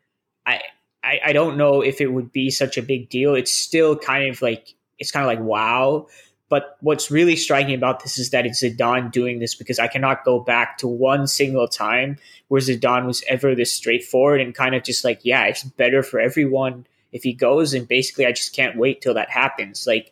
[0.45, 0.61] I,
[1.03, 3.35] I I don't know if it would be such a big deal.
[3.35, 6.07] It's still kind of like it's kind of like wow.
[6.49, 10.25] But what's really striking about this is that it's Zidane doing this because I cannot
[10.25, 14.83] go back to one single time where Zidane was ever this straightforward and kind of
[14.83, 17.75] just like, yeah, it's better for everyone if he goes.
[17.75, 19.85] And basically, I just can't wait till that happens.
[19.85, 20.12] Like,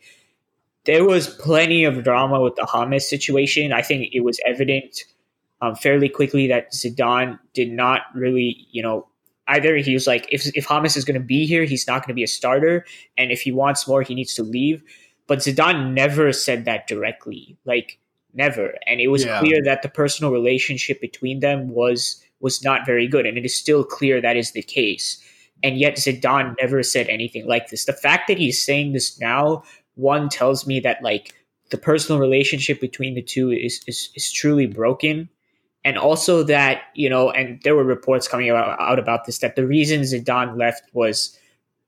[0.85, 3.73] there was plenty of drama with the James situation.
[3.73, 5.03] I think it was evident
[5.61, 9.07] um, fairly quickly that Zidane did not really, you know,
[9.47, 12.09] either he was like, if if James is going to be here, he's not going
[12.09, 12.85] to be a starter,
[13.17, 14.83] and if he wants more, he needs to leave.
[15.27, 17.99] But Zidane never said that directly, like
[18.33, 19.39] never, and it was Yeah.
[19.39, 23.55] clear that the personal relationship between them was was not very good, and it is
[23.55, 25.21] still clear that is the case.
[25.63, 27.85] And yet Zidane never said anything like this.
[27.85, 29.63] The fact that he's saying this now,
[29.95, 31.33] one tells me that like
[31.71, 35.29] the personal relationship between the two is is, is truly broken
[35.83, 39.55] and also that you know and there were reports coming out, out about this that
[39.55, 41.37] the reason Zidane left was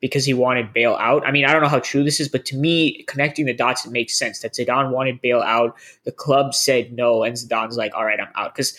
[0.01, 1.25] because he wanted Bale out.
[1.25, 3.85] I mean, I don't know how true this is, but to me, connecting the dots,
[3.85, 5.75] it makes sense that Zidane wanted Bale out.
[6.05, 8.77] The club said no, and Zidane's like, "All right, I'm out." Because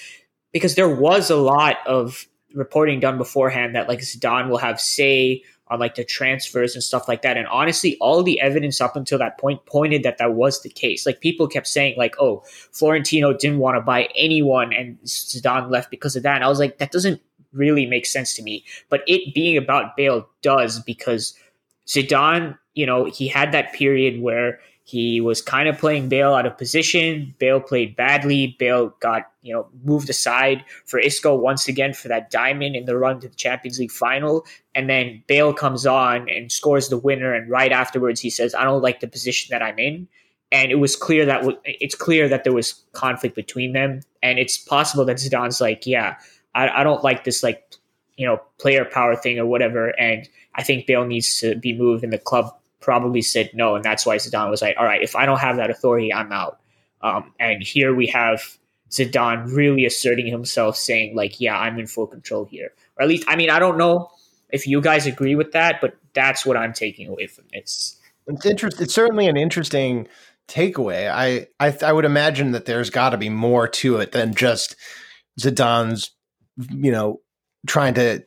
[0.52, 5.42] because there was a lot of reporting done beforehand that like Zidane will have say
[5.68, 7.36] on like the transfers and stuff like that.
[7.36, 11.06] And honestly, all the evidence up until that point pointed that that was the case.
[11.06, 15.90] Like people kept saying like, "Oh, Florentino didn't want to buy anyone, and Zidane left
[15.90, 17.20] because of that." And I was like, that doesn't
[17.52, 18.64] really make sense to me.
[18.88, 21.34] But it being about Bale does because
[21.86, 24.60] Zidane, you know, he had that period where
[24.90, 27.32] he was kind of playing Bale out of position.
[27.38, 28.56] Bale played badly.
[28.58, 32.96] Bale got, you know, moved aside for Isco once again for that diamond in the
[32.96, 34.44] run to the Champions League final.
[34.74, 37.32] And then Bale comes on and scores the winner.
[37.32, 40.08] And right afterwards, he says, I don't like the position that I'm in.
[40.50, 44.00] And it was clear that w- it's clear that there was conflict between them.
[44.24, 46.16] And it's possible that Zidane's like, yeah,
[46.54, 47.74] I, I don't like this, like,
[48.16, 49.88] you know, player power thing or whatever.
[49.88, 52.04] And I think Bale needs to be moved.
[52.04, 55.14] And the club probably said no, and that's why Zidane was like, "All right, if
[55.14, 56.58] I don't have that authority, I'm out."
[57.02, 58.42] Um, and here we have
[58.90, 63.24] Zidane really asserting himself, saying like, "Yeah, I'm in full control here," or at least,
[63.28, 64.10] I mean, I don't know
[64.50, 67.96] if you guys agree with that, but that's what I'm taking away from this.
[68.26, 68.84] It's interesting.
[68.84, 70.08] It's certainly an interesting
[70.48, 71.10] takeaway.
[71.10, 74.74] I I, I would imagine that there's got to be more to it than just
[75.38, 76.10] Zidane's,
[76.56, 77.20] you know,
[77.66, 78.22] trying to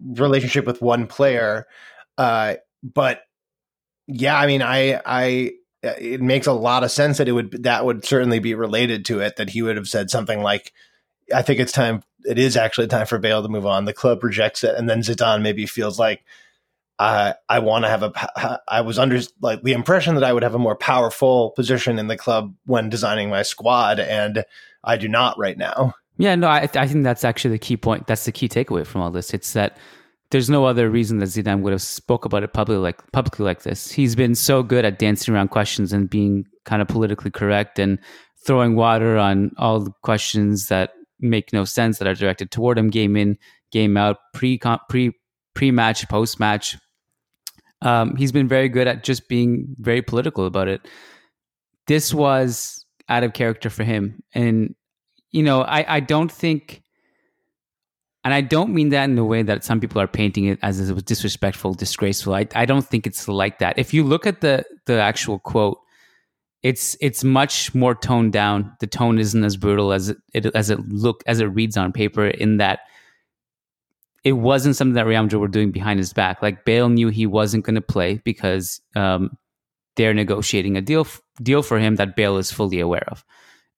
[0.00, 1.66] relationship with one player.
[2.18, 3.22] Uh, but
[4.06, 7.84] yeah, I mean, I I it makes a lot of sense that it would that
[7.84, 9.36] would certainly be related to it.
[9.36, 10.72] That he would have said something like,
[11.34, 12.02] "I think it's time.
[12.24, 15.00] It is actually time for Bale to move on." The club rejects it, and then
[15.00, 16.24] Zidane maybe feels like.
[16.98, 20.42] I I want to have a i was under like the impression that I would
[20.42, 24.44] have a more powerful position in the club when designing my squad, and
[24.84, 25.94] I do not right now.
[26.22, 28.06] Yeah, no, I, I think that's actually the key point.
[28.06, 29.34] That's the key takeaway from all this.
[29.34, 29.76] It's that
[30.30, 33.64] there's no other reason that Zidane would have spoke about it publicly like publicly like
[33.64, 33.90] this.
[33.90, 37.98] He's been so good at dancing around questions and being kind of politically correct and
[38.46, 42.88] throwing water on all the questions that make no sense that are directed toward him,
[42.88, 43.36] game in,
[43.72, 45.10] game out, pre pre
[45.54, 46.78] pre match, post match.
[47.80, 50.86] Um, he's been very good at just being very political about it.
[51.88, 54.76] This was out of character for him, and
[55.32, 56.82] you know, I, I don't think,
[58.22, 60.78] and I don't mean that in the way that some people are painting it as
[60.78, 62.34] it was disrespectful, disgraceful.
[62.34, 63.78] I, I don't think it's like that.
[63.78, 65.78] If you look at the the actual quote,
[66.62, 68.76] it's it's much more toned down.
[68.78, 72.26] The tone isn't as brutal as it, as it look as it reads on paper.
[72.26, 72.80] In that,
[74.22, 76.42] it wasn't something that Madrid were doing behind his back.
[76.42, 79.36] Like Bale knew he wasn't going to play because um,
[79.96, 81.08] they're negotiating a deal
[81.42, 83.24] deal for him that Bale is fully aware of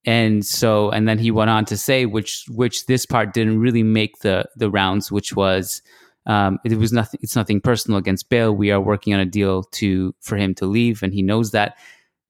[0.06, 3.82] and so and then he went on to say which which this part didn't really
[3.82, 5.82] make the the rounds which was
[6.26, 9.64] um, it was nothing it's nothing personal against Bale we are working on a deal
[9.72, 11.76] to for him to leave and he knows that.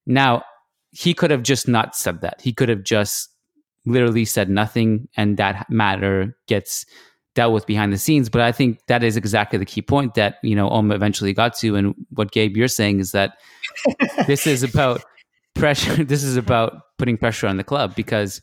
[0.07, 0.43] Now
[0.91, 2.41] he could have just not said that.
[2.41, 3.31] He could have just
[3.87, 6.87] literally said nothing and that matter gets
[7.35, 8.29] dealt with behind the scenes.
[8.29, 11.55] But I think that is exactly the key point that you know Oma eventually got
[11.59, 13.39] to, and what Gabe you're saying is that
[14.27, 15.05] this is about
[15.55, 16.05] pressure.
[16.05, 18.43] This is about putting pressure on the club because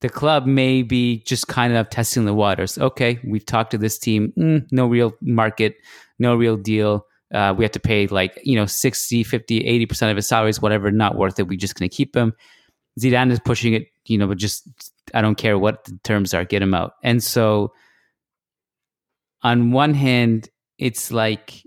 [0.00, 2.78] the club may be just kind of testing the waters.
[2.78, 5.76] Okay, we've talked to this team, mm, no real market,
[6.18, 7.06] no real deal.
[7.32, 10.90] Uh, we have to pay like, you know, 60, 50, 80% of his salaries, whatever,
[10.90, 11.46] not worth it.
[11.46, 12.32] We're just going to keep him.
[12.98, 14.68] Zidane is pushing it, you know, but just,
[15.14, 16.94] I don't care what the terms are, get him out.
[17.04, 17.72] And so,
[19.42, 21.62] on one hand, it's like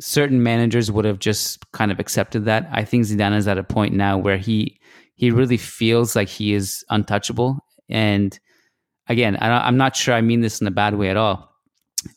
[0.00, 2.68] certain managers would have just kind of accepted that.
[2.72, 4.78] I think Zidane is at a point now where he
[5.14, 7.58] he really feels like he is untouchable.
[7.88, 8.38] And
[9.08, 11.50] again, I, am not sure I mean this in a bad way at all.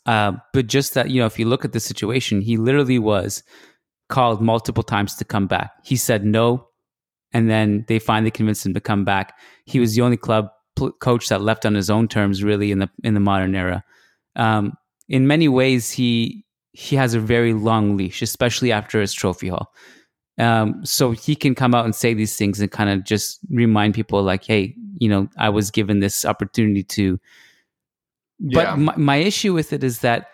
[0.05, 3.41] Uh, but just that, you know, if you look at the situation, he literally was
[4.09, 5.71] called multiple times to come back.
[5.83, 6.67] He said no,
[7.33, 9.33] and then they finally convinced him to come back.
[9.65, 12.79] He was the only club pl- coach that left on his own terms, really, in
[12.79, 13.83] the in the modern era.
[14.35, 14.73] Um,
[15.09, 19.73] in many ways, he he has a very long leash, especially after his trophy haul.
[20.37, 23.93] Um, so he can come out and say these things and kind of just remind
[23.93, 27.19] people, like, "Hey, you know, I was given this opportunity to."
[28.39, 28.75] But yeah.
[28.75, 30.27] my, my issue with it is that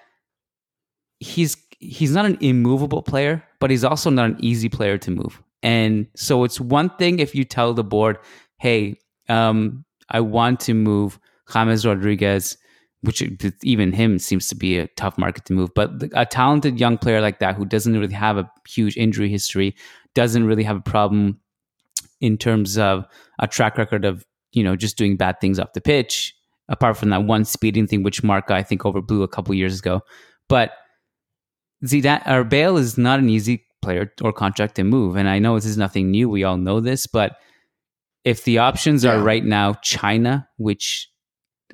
[1.19, 5.41] he's he's not an immovable player, but he's also not an easy player to move.
[5.63, 8.19] And so it's one thing if you tell the board,
[8.57, 11.19] "Hey, um, I want to move
[11.51, 12.57] James Rodriguez."
[13.01, 13.21] Which
[13.63, 15.69] even him seems to be a tough market to move.
[15.75, 19.75] But a talented young player like that who doesn't really have a huge injury history,
[20.15, 21.39] doesn't really have a problem
[22.19, 23.05] in terms of
[23.39, 26.33] a track record of you know just doing bad things off the pitch.
[26.69, 30.01] Apart from that one speeding thing, which Marca I think overblew a couple years ago,
[30.49, 30.71] but
[31.85, 35.55] Zidane or Bale is not an easy player or contract to move, and I know
[35.55, 36.27] this is nothing new.
[36.27, 37.37] We all know this, but
[38.25, 39.13] if the options yeah.
[39.13, 41.09] are right now China, which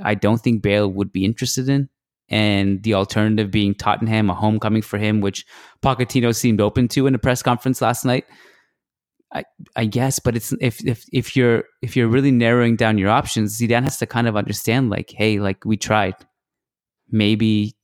[0.01, 1.89] I don't think Bale would be interested in.
[2.29, 5.45] And the alternative being Tottenham, a homecoming for him, which
[5.81, 8.25] Pochettino seemed open to in a press conference last night.
[9.33, 9.43] I,
[9.75, 13.59] I guess, but it's if if if you're if you're really narrowing down your options,
[13.59, 16.13] Zidane has to kind of understand, like, hey, like we tried.
[17.09, 17.75] Maybe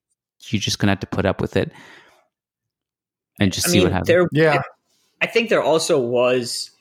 [0.48, 1.72] you're just gonna have to put up with it
[3.39, 4.08] and just I see mean, what happens.
[4.08, 4.62] There, yeah,
[5.22, 6.72] I think there also was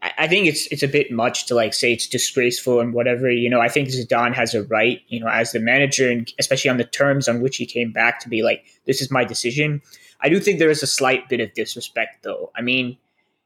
[0.00, 3.30] I think it's it's a bit much to like say it's disgraceful and whatever.
[3.30, 6.70] You know, I think Zidane has a right, you know, as the manager and especially
[6.70, 9.82] on the terms on which he came back to be like, this is my decision.
[10.20, 12.52] I do think there is a slight bit of disrespect though.
[12.54, 12.96] I mean,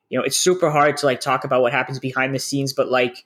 [0.08, 2.90] you know, it's super hard to like talk about what happens behind the scenes, but
[2.90, 3.24] like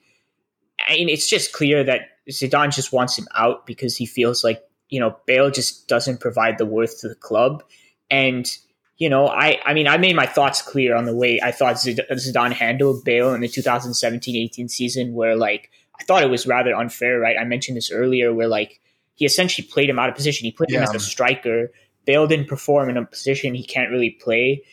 [0.87, 4.63] I mean, it's just clear that Zidane just wants him out because he feels like,
[4.89, 7.63] you know, Bale just doesn't provide the worth to the club.
[8.09, 8.49] And
[8.97, 11.75] you know, I, I mean, I made my thoughts clear on the way I thought
[11.75, 17.19] Zidane handled Bale in the 2017-18 season, where like I thought it was rather unfair.
[17.19, 18.81] Right, I mentioned this earlier, where like
[19.13, 20.45] he essentially played him out of position.
[20.45, 20.79] He put yeah.
[20.79, 21.71] him as a striker.
[22.05, 24.63] Bale didn't perform in a position he can't really play.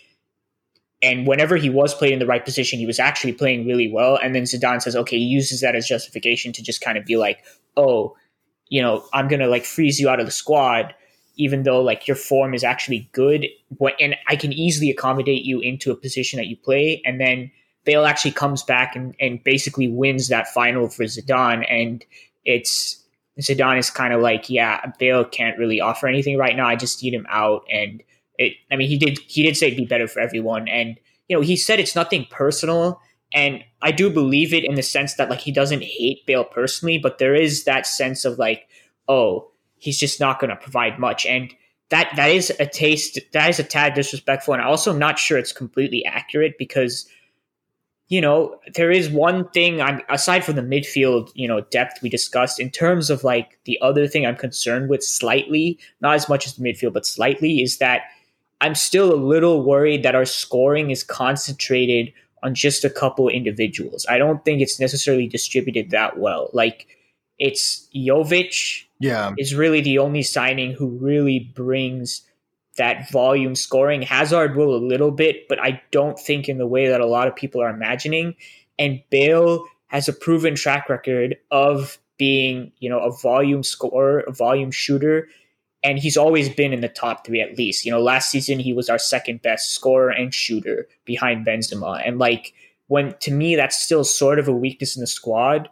[1.03, 4.17] And whenever he was played in the right position, he was actually playing really well.
[4.17, 7.17] And then Zidane says, okay, he uses that as justification to just kind of be
[7.17, 7.45] like,
[7.77, 8.17] oh,
[8.69, 10.95] you know, I'm going to like freeze you out of the squad
[11.37, 13.47] even though like your form is actually good
[14.01, 17.51] and I can easily accommodate you into a position that you play and then
[17.85, 22.05] Bale actually comes back and, and basically wins that final for Zidane and
[22.45, 23.03] it's
[23.41, 27.03] Zidane is kind of like yeah Bale can't really offer anything right now I just
[27.03, 28.03] need him out and
[28.39, 31.37] it I mean he did he did say it'd be better for everyone and you
[31.37, 33.01] know he said it's nothing personal
[33.33, 36.99] and I do believe it in the sense that like he doesn't hate Bale personally
[36.99, 38.69] but there is that sense of like
[39.09, 39.51] oh
[39.85, 41.27] he's just not going to provide much.
[41.27, 41.55] And
[41.91, 44.55] that that is a taste that is a tad disrespectful.
[44.55, 47.07] And I'm also not sure it's completely accurate because
[48.09, 52.09] you know there is one thing I'm aside from the midfield you know depth we
[52.09, 56.47] discussed in terms of like the other thing I'm concerned with slightly, not as much
[56.47, 58.03] as the midfield, but slightly is that
[58.63, 64.07] I'm still a little worried that our scoring is concentrated on just a couple individuals.
[64.09, 66.51] I don't think it's necessarily distributed that well.
[66.55, 66.87] Like
[67.39, 69.33] it's Jovic yeah.
[69.39, 72.23] is really the only signing who really brings
[72.77, 74.03] that volume scoring.
[74.03, 77.29] Hazard will a little bit, but I don't think in the way that a lot
[77.29, 78.35] of people are imagining.
[78.79, 84.33] And Bale has a proven track record of being, you know, a volume scorer, a
[84.33, 85.29] volume shooter.
[85.83, 87.85] And he's always been in the top three at least.
[87.85, 92.03] You know, last season he was our second best scorer and shooter behind Benzema.
[92.05, 92.55] And like
[92.89, 95.69] when to me that's still sort of a weakness in the squad.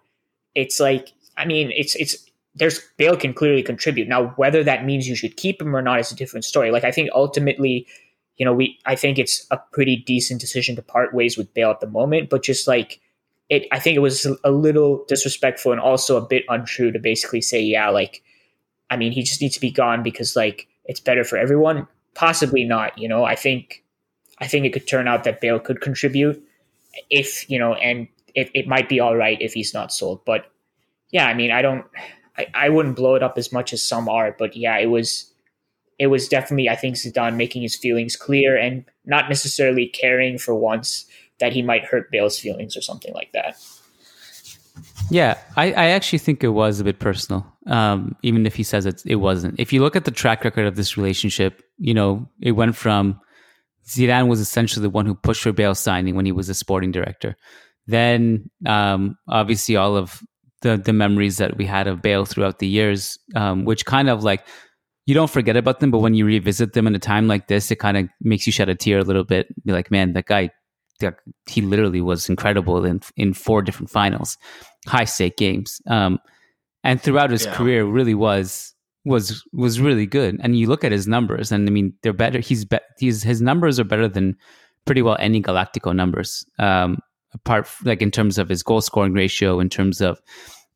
[0.55, 2.17] It's like I mean, it's it's
[2.55, 4.09] there's Bale can clearly contribute.
[4.09, 6.71] Now, whether that means you should keep him or not is a different story.
[6.71, 7.87] Like I think ultimately,
[8.37, 11.71] you know, we I think it's a pretty decent decision to part ways with Bale
[11.71, 13.01] at the moment, but just like
[13.49, 17.41] it I think it was a little disrespectful and also a bit untrue to basically
[17.41, 18.23] say, yeah, like
[18.91, 21.87] I mean, he just needs to be gone because like it's better for everyone.
[22.15, 22.97] Possibly not.
[22.99, 23.83] You know, I think
[24.39, 26.43] I think it could turn out that Bale could contribute
[27.11, 30.25] if you know, and it, it might be all right if he's not sold.
[30.25, 30.52] But
[31.13, 31.85] yeah, I mean, I don't,
[32.37, 34.35] I, I wouldn't blow it up as much as some are.
[34.37, 35.33] But yeah, it was
[35.99, 40.55] it was definitely I think Zidane making his feelings clear and not necessarily caring for
[40.55, 41.07] once
[41.39, 43.57] that he might hurt Bale's feelings or something like that.
[45.11, 48.87] Yeah, I, I actually think it was a bit personal, um, even if he says
[48.87, 49.61] it, it wasn't.
[49.61, 53.21] If you look at the track record of this relationship, you know, it went from
[53.87, 56.93] Zidane was essentially the one who pushed for Bale signing when he was a sporting
[56.93, 57.37] director.
[57.87, 60.23] Then, um, obviously, all of
[60.63, 64.25] the the memories that we had of Bale throughout the years, um, which kind of
[64.25, 64.45] like
[65.07, 67.71] you don't forget about them, but when you revisit them in a time like this,
[67.71, 69.49] it kind of makes you shed a tear a little bit.
[69.65, 70.51] Be like, man, that guy,
[71.49, 74.39] he literally was incredible in in four different finals,
[74.87, 76.19] high stake games, um,
[76.85, 77.55] and throughout his yeah.
[77.55, 80.39] career, really was was was really good.
[80.43, 82.39] And you look at his numbers, and I mean, they're better.
[82.39, 84.37] He's be, he's his numbers are better than
[84.85, 86.45] pretty well any Galactico numbers.
[86.59, 86.99] Um,
[87.35, 90.21] apart like in terms of his goal scoring ratio, in terms of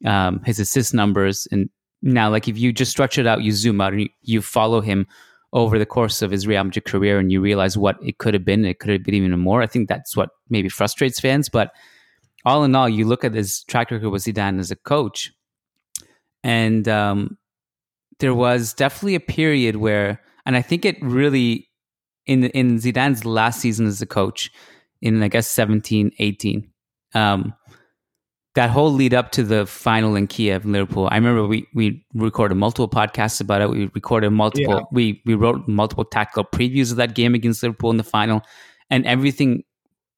[0.04, 1.68] um, his assist numbers, and
[2.02, 4.80] now, like if you just stretch it out, you zoom out and you, you follow
[4.80, 5.06] him
[5.52, 8.44] over the course of his Real Madrid career and you realize what it could have
[8.44, 9.62] been, it could have been even more.
[9.62, 11.48] I think that's what maybe frustrates fans.
[11.48, 11.72] But
[12.44, 15.32] all in all, you look at his track record with Zidane as a coach,
[16.44, 17.38] and um,
[18.18, 21.68] there was definitely a period where, and I think it really,
[22.26, 24.52] in in Zidane's last season as a coach,
[25.02, 26.70] in I guess 17, 18,
[27.14, 27.54] um,
[28.56, 31.08] that whole lead up to the final in Kiev, and Liverpool.
[31.10, 33.68] I remember we we recorded multiple podcasts about it.
[33.68, 34.74] We recorded multiple.
[34.74, 34.82] Yeah.
[34.90, 38.42] We we wrote multiple tactical previews of that game against Liverpool in the final,
[38.88, 39.62] and everything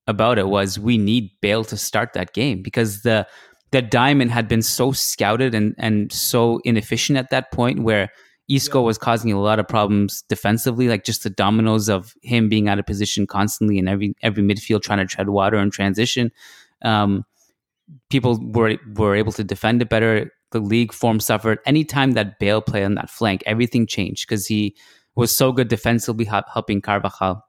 [0.06, 3.26] about it was we need Bale to start that game because the
[3.72, 8.08] the diamond had been so scouted and and so inefficient at that point where
[8.48, 8.86] Isco yeah.
[8.86, 12.78] was causing a lot of problems defensively, like just the dominoes of him being out
[12.78, 16.32] of position constantly in every every midfield trying to tread water and transition.
[16.82, 17.24] Um,
[18.10, 20.32] people were were able to defend it better.
[20.50, 21.58] The league form suffered.
[21.66, 24.74] Anytime that Bale played on that flank, everything changed because he
[25.14, 27.44] was so good defensively, helping Carvajal.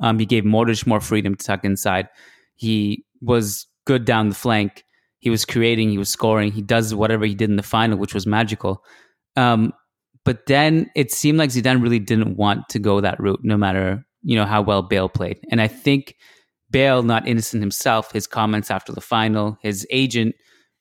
[0.00, 2.08] Um, he gave Modric more freedom to tuck inside.
[2.56, 4.84] He was good down the flank.
[5.20, 5.90] He was creating.
[5.90, 6.52] He was scoring.
[6.52, 8.84] He does whatever he did in the final, which was magical.
[9.36, 9.72] Um,
[10.26, 14.04] but then it seemed like Zidane really didn't want to go that route, no matter
[14.22, 15.38] you know how well Bale played.
[15.52, 16.16] And I think
[16.70, 20.34] Bale not innocent himself, his comments after the final, his agent.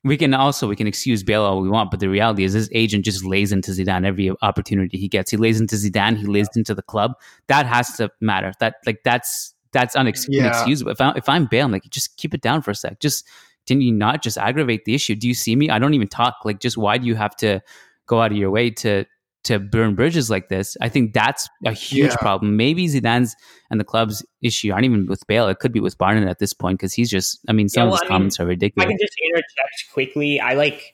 [0.04, 2.70] We can also we can excuse Bale all we want, but the reality is his
[2.74, 5.30] agent just lays into Zidane every opportunity he gets.
[5.30, 7.14] He lays into Zidane, he lays into the club.
[7.48, 8.52] That has to matter.
[8.60, 10.46] That like that's that's unex- yeah.
[10.46, 10.92] inexcusable.
[10.92, 13.00] If, I, if I'm Bale, I'm like just keep it down for a sec.
[13.00, 13.28] Just
[13.68, 15.14] didn't you not just aggravate the issue?
[15.14, 15.70] Do you see me?
[15.70, 16.38] I don't even talk.
[16.46, 17.62] Like just why do you have to
[18.08, 19.06] go out of your way to
[19.46, 20.76] to burn bridges like this.
[20.82, 22.18] I think that's a huge yeah.
[22.18, 22.58] problem.
[22.58, 23.36] Maybe Zidane's
[23.70, 25.48] and the club's issue aren't even with Bale.
[25.48, 27.40] It could be with Barnett at this point because he's just.
[27.48, 28.86] I mean, some yeah, well, of his I comments mean, are ridiculous.
[28.86, 30.40] I can just interject quickly.
[30.40, 30.94] I like.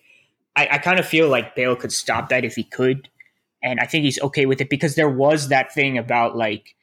[0.56, 3.10] I, I kind of feel like Bale could stop that if he could,
[3.64, 6.76] and I think he's okay with it because there was that thing about like.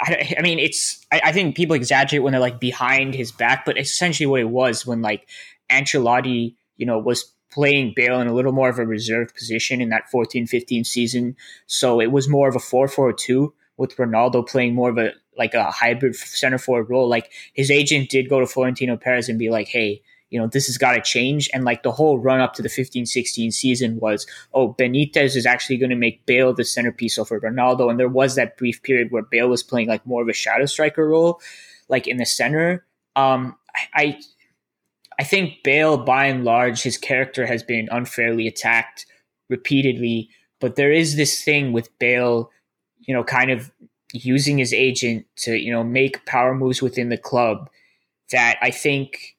[0.00, 1.04] I, I mean, it's.
[1.10, 4.48] I, I think people exaggerate when they're like behind his back, but essentially what it
[4.48, 5.28] was when like
[5.70, 9.88] Ancelotti, you know, was playing Bale in a little more of a reserved position in
[9.90, 11.36] that 14 15 season.
[11.66, 15.12] So it was more of a 4 4 2 with Ronaldo playing more of a
[15.36, 17.08] like a hybrid center forward role.
[17.08, 20.66] Like his agent did go to Florentino Perez and be like, hey, you know, this
[20.66, 21.48] has got to change.
[21.52, 25.46] And like the whole run up to the 15 16 season was, oh, Benitez is
[25.46, 27.90] actually going to make Bale the centerpiece over Ronaldo.
[27.90, 30.66] And there was that brief period where Bale was playing like more of a shadow
[30.66, 31.40] striker role,
[31.88, 32.84] like in the center.
[33.14, 33.56] Um,
[33.94, 34.18] I,
[35.18, 39.06] I think Bale, by and large, his character has been unfairly attacked
[39.48, 40.28] repeatedly.
[40.60, 42.50] But there is this thing with Bale,
[43.00, 43.70] you know, kind of
[44.12, 47.70] using his agent to, you know, make power moves within the club
[48.30, 49.36] that I think,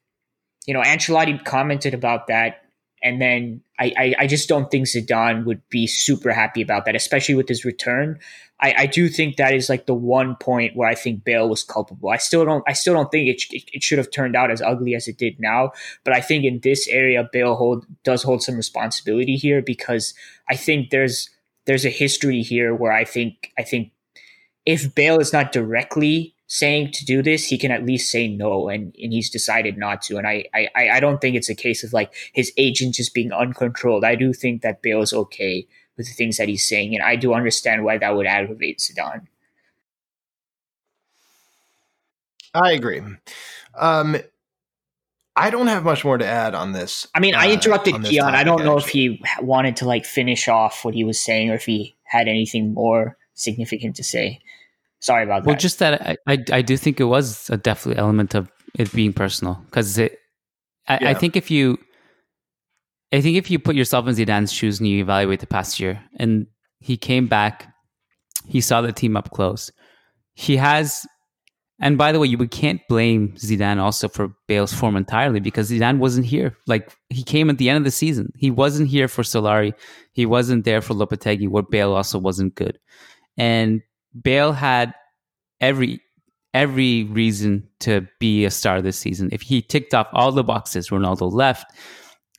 [0.66, 2.62] you know, Ancelotti commented about that.
[3.02, 6.96] And then I, I, I just don't think Zidane would be super happy about that,
[6.96, 8.18] especially with his return.
[8.60, 11.62] I, I do think that is like the one point where I think Bale was
[11.62, 12.10] culpable.
[12.10, 14.60] I still don't I still don't think it, it, it should have turned out as
[14.60, 15.72] ugly as it did now,
[16.04, 20.12] but I think in this area Bale hold does hold some responsibility here because
[20.48, 21.30] I think there's
[21.66, 23.92] there's a history here where I think I think
[24.66, 28.68] if Bale is not directly saying to do this, he can at least say no,
[28.68, 30.16] and, and he's decided not to.
[30.16, 33.32] And I, I I don't think it's a case of like his agent just being
[33.32, 34.04] uncontrolled.
[34.04, 37.16] I do think that Bale is okay with the things that he's saying, and I
[37.16, 39.26] do understand why that would aggravate Zidane.
[42.54, 43.02] I agree.
[43.74, 44.16] Um,
[45.36, 47.06] I don't have much more to add on this.
[47.14, 48.34] I mean, I uh, interrupted Kiyan.
[48.34, 51.54] I don't know if he wanted to like finish off what he was saying or
[51.54, 54.40] if he had anything more significant to say.
[55.00, 55.46] Sorry about that.
[55.46, 58.92] Well, just that I, I, I do think it was a definitely element of it
[58.92, 60.18] being personal because it.
[60.88, 61.10] I, Yeah.
[61.10, 61.78] I think if you,
[63.12, 66.02] I think if you put yourself in Zidane's shoes and you evaluate the past year,
[66.16, 66.46] and
[66.80, 67.72] he came back,
[68.46, 69.70] he saw the team up close.
[70.34, 71.06] He has,
[71.80, 75.70] and by the way, you we can't blame Zidane also for Bale's form entirely because
[75.70, 76.56] Zidane wasn't here.
[76.66, 78.32] Like he came at the end of the season.
[78.36, 79.74] He wasn't here for Solari.
[80.12, 82.78] He wasn't there for Lopetegui, where Bale also wasn't good.
[83.36, 83.82] And
[84.20, 84.94] Bale had
[85.60, 86.00] every
[86.54, 89.28] every reason to be a star this season.
[89.32, 91.70] If he ticked off all the boxes, Ronaldo left.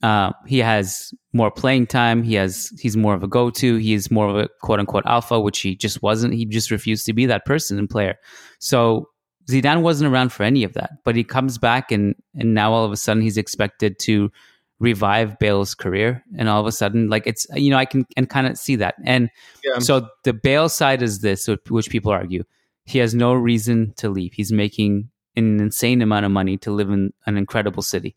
[0.01, 2.23] Uh, he has more playing time.
[2.23, 3.75] He has he's more of a go to.
[3.75, 6.33] He is more of a quote unquote alpha, which he just wasn't.
[6.33, 8.15] He just refused to be that person and player.
[8.59, 9.09] So
[9.49, 10.91] Zidane wasn't around for any of that.
[11.03, 14.31] But he comes back and and now all of a sudden he's expected to
[14.79, 16.23] revive Bale's career.
[16.37, 18.75] And all of a sudden, like it's you know I can and kind of see
[18.77, 18.95] that.
[19.05, 19.29] And
[19.63, 19.79] Yeah.
[19.79, 22.43] so the Bale side is this, which people argue
[22.85, 24.33] he has no reason to leave.
[24.33, 28.15] He's making an insane amount of money to live in an incredible city.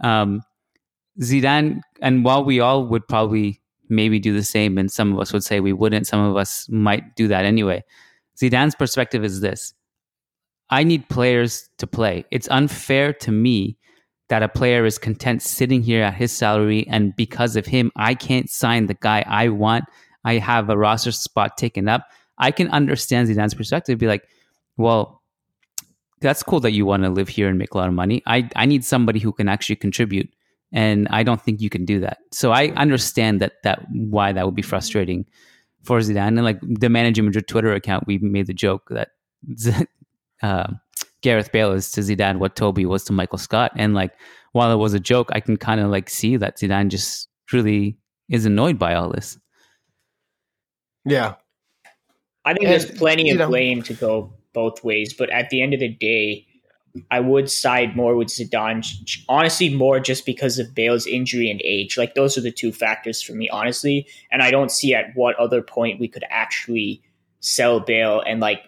[0.00, 0.42] Um,
[1.20, 5.32] Zidane, and while we all would probably maybe do the same, and some of us
[5.32, 7.84] would say we wouldn't, some of us might do that anyway.
[8.40, 9.74] Zidane's perspective is this
[10.70, 12.24] I need players to play.
[12.30, 13.76] It's unfair to me
[14.28, 18.14] that a player is content sitting here at his salary, and because of him, I
[18.14, 19.84] can't sign the guy I want.
[20.24, 22.08] I have a roster spot taken up.
[22.38, 24.26] I can understand Zidane's perspective, be like,
[24.76, 25.22] well,
[26.20, 28.22] that's cool that you want to live here and make a lot of money.
[28.26, 30.28] I, I need somebody who can actually contribute.
[30.72, 32.18] And I don't think you can do that.
[32.32, 35.26] So I understand that that why that would be frustrating
[35.84, 36.28] for Zidane.
[36.28, 39.10] And like the managing Madrid Twitter account, we made the joke that
[40.42, 40.72] uh,
[41.22, 43.72] Gareth Bale is to Zidane what Toby was to Michael Scott.
[43.76, 44.12] And like
[44.52, 47.96] while it was a joke, I can kind of like see that Zidane just really
[48.28, 49.38] is annoyed by all this.
[51.04, 51.34] Yeah.
[52.44, 55.62] I think And, there's plenty of know- blame to go both ways, but at the
[55.62, 56.46] end of the day,
[57.10, 58.82] I would side more with Zidane.
[59.28, 61.98] Honestly, more just because of Bale's injury and age.
[61.98, 64.06] Like those are the two factors for me, honestly.
[64.30, 67.02] And I don't see at what other point we could actually
[67.40, 68.60] sell Bale and like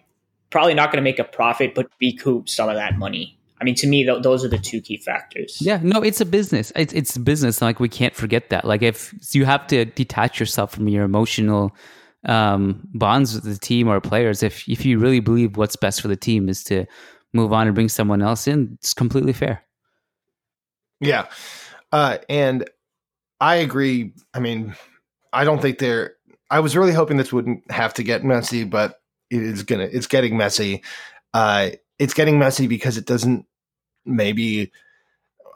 [0.50, 3.38] probably not going to make a profit, but recoup some of that money.
[3.60, 5.58] I mean, to me, th- those are the two key factors.
[5.60, 6.72] Yeah, no, it's a business.
[6.76, 7.60] It's it's business.
[7.60, 8.64] Like we can't forget that.
[8.64, 11.74] Like if you have to detach yourself from your emotional
[12.24, 16.08] um, bonds with the team or players, if if you really believe what's best for
[16.08, 16.86] the team is to
[17.32, 19.62] move on and bring someone else in, it's completely fair.
[21.00, 21.26] Yeah.
[21.92, 22.68] Uh, and
[23.40, 24.12] I agree.
[24.34, 24.74] I mean,
[25.32, 26.14] I don't think they're,
[26.50, 29.00] I was really hoping this wouldn't have to get messy, but
[29.30, 30.82] it is to, it's getting messy.
[31.34, 33.46] Uh, it's getting messy because it doesn't
[34.04, 34.72] maybe,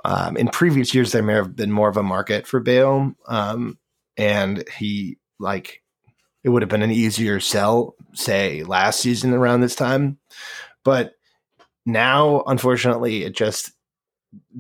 [0.04, 3.12] um, in previous years, there may have been more of a market for Bale.
[3.26, 3.78] Um,
[4.16, 5.82] and he, like,
[6.44, 10.18] it would have been an easier sell, say, last season around this time.
[10.84, 11.14] But
[11.86, 13.72] now, unfortunately, it just,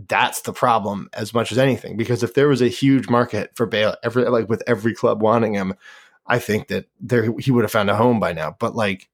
[0.06, 1.96] that's the problem as much as anything.
[1.96, 5.54] Because if there was a huge market for Bale, every like with every club wanting
[5.54, 5.74] him,
[6.26, 8.56] I think that there he would have found a home by now.
[8.58, 9.08] But like,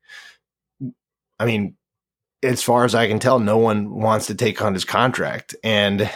[1.39, 1.77] I mean,
[2.43, 6.11] as far as I can tell, no one wants to take on his contract, and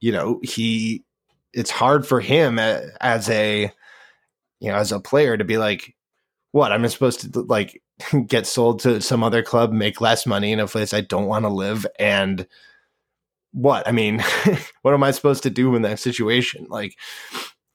[0.00, 1.04] you know he.
[1.54, 3.72] It's hard for him as a,
[4.60, 5.96] you know, as a player to be like,
[6.52, 7.82] what I'm supposed to like
[8.26, 11.44] get sold to some other club, make less money in a place I don't want
[11.44, 12.46] to live, and
[13.52, 13.88] what?
[13.88, 14.22] I mean,
[14.82, 16.66] what am I supposed to do in that situation?
[16.68, 16.96] Like,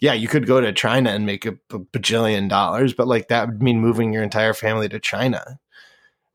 [0.04, 3.64] yeah, you could go to China and make a, bajillion dollars, but like that would
[3.64, 5.62] mean moving your entire family to China.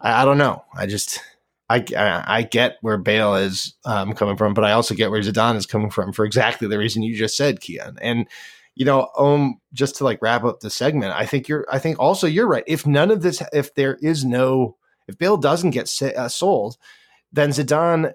[0.01, 0.64] I, I don't know.
[0.75, 1.21] I just,
[1.69, 5.21] I, I, I get where Bale is um, coming from, but I also get where
[5.21, 7.99] Zidane is coming from for exactly the reason you just said, Kiyan.
[8.01, 8.27] And
[8.75, 11.99] you know, um, just to like wrap up the segment, I think you're, I think
[11.99, 12.64] also you're right.
[12.66, 16.79] If none of this, if there is no, if Bale doesn't get sa- uh, sold,
[17.35, 18.14] then Zidane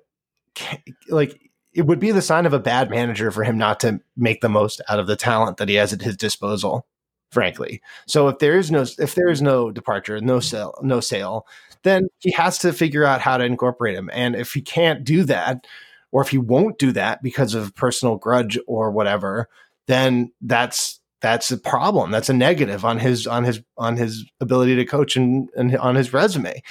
[1.09, 1.42] like
[1.73, 4.49] it would be the sign of a bad manager for him not to make the
[4.49, 6.85] most out of the talent that he has at his disposal
[7.31, 7.81] frankly.
[8.05, 11.47] So if there is no if there is no departure no sale no sale
[11.81, 14.09] then he has to figure out how to incorporate him.
[14.13, 15.65] And if he can't do that
[16.11, 19.49] or if he won't do that because of personal grudge or whatever
[19.87, 22.11] then that's that's a problem.
[22.11, 25.95] That's a negative on his on his on his ability to coach and, and on
[25.95, 26.61] his resume.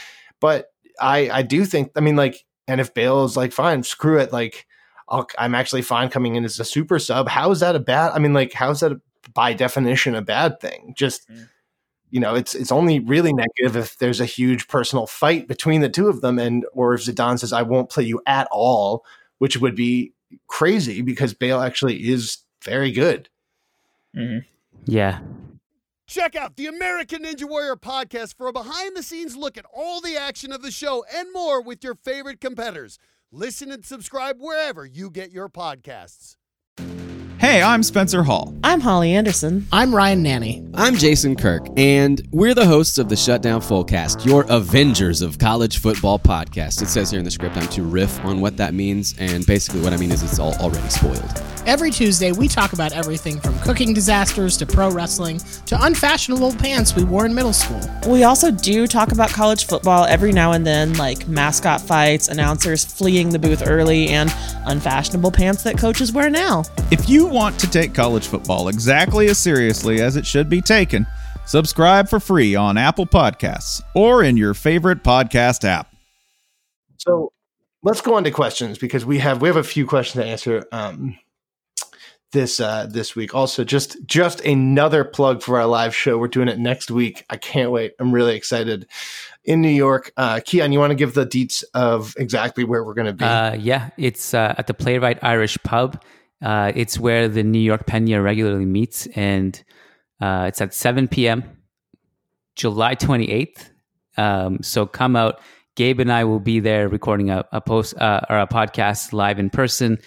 [0.41, 0.69] But
[1.01, 4.33] i i do think i mean like and if Bale is like, fine, screw it,
[4.33, 4.67] like
[5.13, 7.29] I'll, I'm actually fine coming in as a super sub.
[7.29, 8.11] How is that a bad?
[8.13, 9.01] I mean, like, how is that
[9.35, 10.95] by definition a bad thing?
[10.97, 11.49] Just Mm.
[12.11, 15.89] you know, it's it's only really negative if there's a huge personal fight between the
[15.89, 19.05] two of them, and or if Zidane says, "I won't play you at all,"
[19.39, 20.13] which would be
[20.47, 23.29] crazy because Bale actually is very good.
[24.17, 24.47] Mm-hmm.
[24.87, 25.21] Yeah.
[26.07, 30.01] Check out the American Ninja Warrior podcast for a behind the scenes look at all
[30.01, 32.99] the action of the show and more with your favorite competitors.
[33.35, 36.37] Listen and subscribe wherever you get your podcasts.
[37.39, 38.55] Hey, I'm Spencer Hall.
[38.63, 39.67] I'm Holly Anderson.
[39.73, 40.71] I'm Ryan Nanni.
[40.75, 45.79] I'm Jason Kirk, and we're the hosts of the Shutdown Fullcast, your Avengers of College
[45.79, 46.83] Football podcast.
[46.83, 49.81] It says here in the script I'm to riff on what that means, and basically
[49.81, 51.43] what I mean is it's all already spoiled.
[51.65, 56.97] Every Tuesday, we talk about everything from cooking disasters to pro wrestling to unfashionable pants
[56.97, 57.81] we wore in middle school.
[58.09, 62.85] We also do talk about college football every now and then, like mascot fights, announcers
[62.85, 64.35] fleeing the booth early, and
[64.67, 66.65] unfashionable pants that coaches wear now.
[66.91, 71.07] If you want to take college football exactly as seriously as it should be taken,
[71.47, 75.95] subscribe for free on Apple Podcasts or in your favorite podcast app.
[76.97, 77.33] So
[77.85, 80.67] let's go on to questions because we have we have a few questions to answer
[80.73, 81.17] um,
[82.33, 83.35] this uh, this week.
[83.35, 86.19] Also, just just another plug for our live show.
[86.19, 87.25] We're doing it next week.
[87.31, 87.93] I can't wait.
[87.99, 88.87] I'm really excited.
[89.45, 93.07] In New York, uh, you want to give the deets of exactly where we're going
[93.07, 93.25] to be?
[93.25, 96.01] Uh, yeah, it's uh, at the Playwright Irish Pub.
[96.41, 99.63] Uh, it's where the New York Pena regularly meets, and
[100.21, 101.43] uh, it's at 7 p.m.
[102.55, 103.71] July 28th.
[104.17, 105.41] Um, so come out.
[105.75, 109.39] Gabe and I will be there recording a, a post uh, or a podcast live
[109.39, 109.99] in person,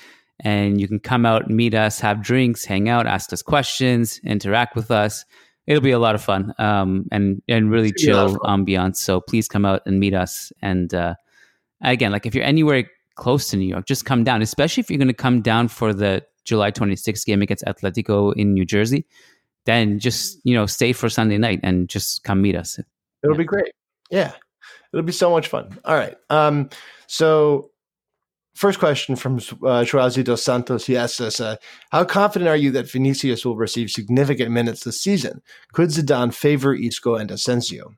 [0.41, 4.75] and you can come out, meet us, have drinks, hang out, ask us questions, interact
[4.75, 5.25] with us.
[5.67, 8.97] It'll be a lot of fun um, and and really chill ambiance.
[8.97, 10.51] So please come out and meet us.
[10.61, 11.15] And uh,
[11.81, 14.99] again, like if you're anywhere close to New York, just come down, especially if you're
[14.99, 19.05] going to come down for the July 26th game against Atletico in New Jersey.
[19.65, 22.77] Then just, you know, stay for Sunday night and just come meet us.
[23.23, 23.37] It'll yeah.
[23.37, 23.71] be great.
[24.11, 24.33] Yeah.
[24.93, 25.79] It'll be so much fun.
[25.83, 26.15] All right.
[26.29, 26.69] Um,
[27.07, 27.71] so
[28.55, 30.85] first question from uh, Chuazi dos Santos.
[30.87, 31.57] He asks us, uh,
[31.91, 35.41] how confident are you that Vinicius will receive significant minutes this season?
[35.73, 37.93] Could Zidane favor Isco and Asensio?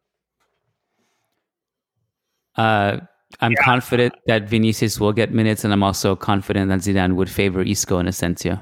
[2.55, 2.97] Uh,
[3.39, 3.63] I'm yeah.
[3.63, 7.99] confident that Vinicius will get minutes, and I'm also confident that Zidane would favor Isco
[7.99, 8.59] and Asensio.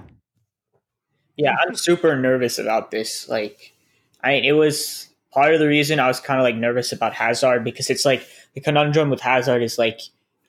[1.37, 3.29] Yeah, I'm super nervous about this.
[3.29, 3.73] Like,
[4.21, 7.63] I it was part of the reason I was kind of like nervous about Hazard
[7.63, 9.99] because it's like the conundrum with Hazard is like,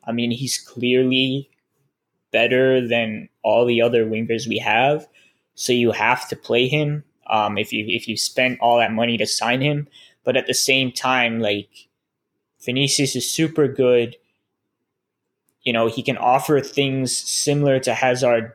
[0.07, 1.51] I mean, he's clearly
[2.33, 5.07] better than all the other wingers we have,
[5.55, 7.05] so you have to play him.
[7.29, 9.89] Um, if you if you spend all that money to sign him,
[10.25, 11.89] but at the same time, like
[12.65, 14.17] Vinicius is super good.
[15.63, 18.53] You know, he can offer things similar to Hazard,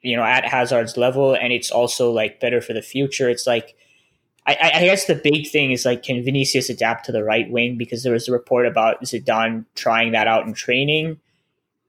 [0.00, 3.28] you know, at Hazard's level, and it's also like better for the future.
[3.28, 3.76] It's like,
[4.52, 7.76] I, I guess the big thing is like, can Vinicius adapt to the right wing?
[7.76, 11.18] Because there was a report about Zidane trying that out in training.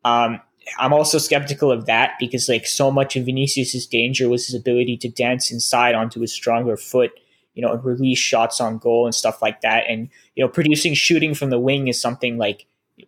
[0.04, 0.42] Um,
[0.78, 4.98] I'm also skeptical of that because like so much of Vinicius's danger was his ability
[4.98, 7.12] to dance inside onto his stronger foot
[7.60, 9.84] you know, and release shots on goal and stuff like that.
[9.90, 12.66] And, you know, producing shooting from the wing is something like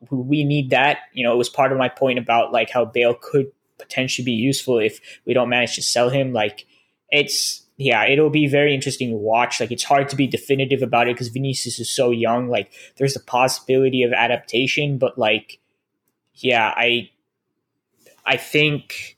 [0.10, 1.00] we need that.
[1.14, 4.34] You know, it was part of my point about like how Bale could potentially be
[4.34, 6.34] useful if we don't manage to sell him.
[6.34, 6.66] Like
[7.10, 9.60] it's, yeah, it'll be very interesting to watch.
[9.60, 12.48] Like it's hard to be definitive about it because Vinicius is so young.
[12.48, 15.60] Like there's a possibility of adaptation, but like,
[16.36, 17.10] yeah, I,
[18.24, 19.18] I think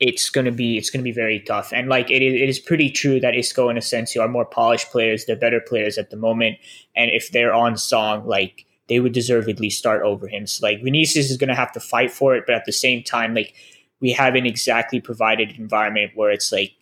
[0.00, 1.70] it's gonna be it's gonna be very tough.
[1.70, 4.90] And like it is, it is pretty true that Isco and Asensio are more polished
[4.90, 5.26] players.
[5.26, 6.56] They're better players at the moment.
[6.96, 10.46] And if they're on song, like they would deservedly start over him.
[10.46, 13.34] So like Vinicius is gonna have to fight for it, but at the same time,
[13.34, 13.52] like
[14.00, 16.77] we haven't exactly provided an environment where it's like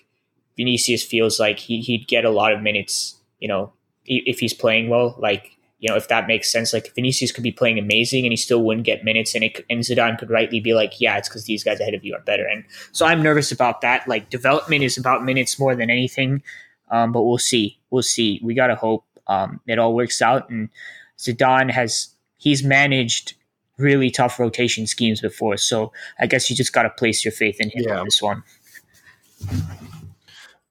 [0.57, 3.73] Vinicius feels like he, he'd get a lot of minutes, you know,
[4.05, 5.15] if he's playing well.
[5.19, 6.73] Like you know, if that makes sense.
[6.73, 9.81] Like Vinicius could be playing amazing and he still wouldn't get minutes, and it, and
[9.81, 12.47] Zidane could rightly be like, yeah, it's because these guys ahead of you are better.
[12.47, 14.09] And so I'm nervous about that.
[14.09, 16.43] Like development is about minutes more than anything,
[16.91, 17.79] um, but we'll see.
[17.91, 18.41] We'll see.
[18.43, 20.49] We gotta hope um, it all works out.
[20.49, 20.71] And
[21.19, 23.35] Zidane has he's managed
[23.79, 27.69] really tough rotation schemes before, so I guess you just gotta place your faith in
[27.69, 27.99] him yeah.
[27.99, 28.43] on this one.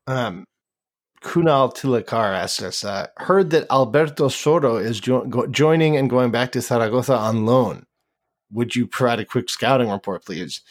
[0.07, 0.45] Um,
[1.21, 6.31] Kunal Tilakar asked us, uh, heard that Alberto Soro is jo- go- joining and going
[6.31, 7.85] back to Zaragoza on loan.
[8.51, 10.61] Would you provide a quick scouting report, please?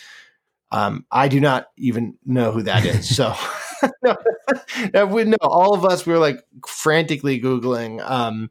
[0.70, 3.14] Um, I do not even know who that is.
[3.14, 3.34] So,
[4.94, 8.00] no, we, no, all of us, we were like frantically Googling.
[8.08, 8.50] Um,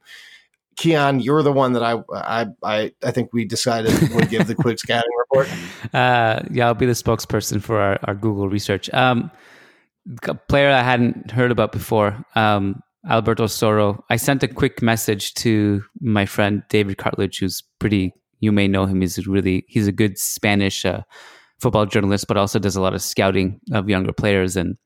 [0.75, 4.55] Kiyan, you're the one that I, I, I, I think we decided would give the
[4.55, 5.49] quick scouting report.
[5.93, 8.91] Uh, yeah, I'll be the spokesperson for our, our Google research.
[8.93, 9.29] Um,
[10.23, 14.01] a player I hadn't heard about before, um, Alberto Soro.
[14.09, 18.13] I sent a quick message to my friend David Cartledge, who's pretty.
[18.39, 19.01] You may know him.
[19.01, 21.03] He's really he's a good Spanish uh,
[21.59, 24.57] football journalist, but also does a lot of scouting of younger players.
[24.57, 24.77] And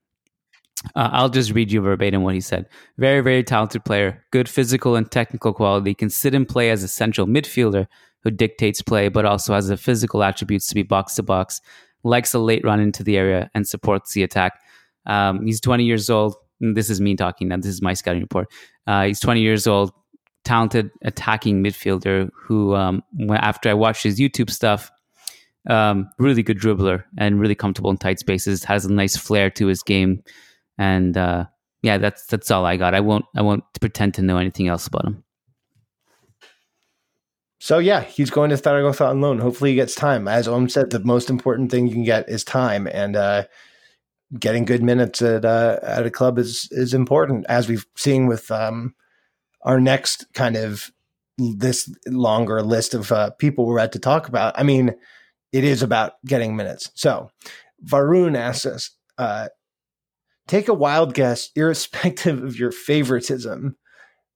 [0.96, 2.68] uh, I'll just read you verbatim what he said.
[2.98, 6.88] Very, very talented player, good physical and technical quality, can sit and play as a
[6.88, 7.88] central midfielder
[8.24, 11.62] who dictates play, but also has the physical attributes to be box to box,
[12.04, 14.60] likes a late run into the area, and supports the attack.
[15.08, 16.36] Um, he's 20 years old.
[16.60, 17.58] This is me talking now.
[17.58, 18.52] This is my scouting report.
[18.86, 19.92] Uh, he's 20 years old,
[20.44, 24.92] talented attacking midfielder who, um, after I watched his YouTube stuff,
[25.68, 28.64] um, really good dribbler and really comfortable in tight spaces.
[28.64, 30.24] Has a nice flair to his game,
[30.78, 31.46] and uh,
[31.82, 32.96] yeah, that's that's all I got.
[32.96, 35.24] I won't I won't pretend to know anything else about him.
[37.60, 39.40] So yeah, he's going to Zaragoza on loan.
[39.40, 40.28] Hopefully, he gets time.
[40.28, 43.44] As Om said, the most important thing you can get is time, and uh,
[44.40, 47.46] getting good minutes at uh, at a club is is important.
[47.48, 48.96] As we've seen with um,
[49.62, 50.92] our next kind of
[51.38, 54.58] this longer list of uh, people we're about to talk about.
[54.58, 54.96] I mean,
[55.52, 56.90] it is about getting minutes.
[56.96, 57.30] So,
[57.86, 59.50] Varun asks us, uh,
[60.48, 63.78] take a wild guess, irrespective of your favoritism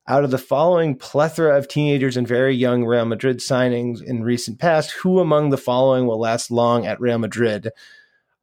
[0.07, 4.59] out of the following plethora of teenagers and very young Real Madrid signings in recent
[4.59, 7.69] past, who among the following will last long at Real Madrid,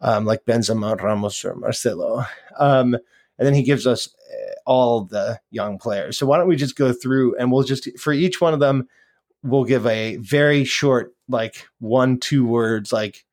[0.01, 2.25] um, like Benzema, Ramos, or Marcelo?
[2.59, 6.19] Um, and then he gives us uh, all the young players.
[6.19, 8.89] So why don't we just go through and we'll just for each one of them,
[9.43, 13.25] we'll give a very short, like one two words, like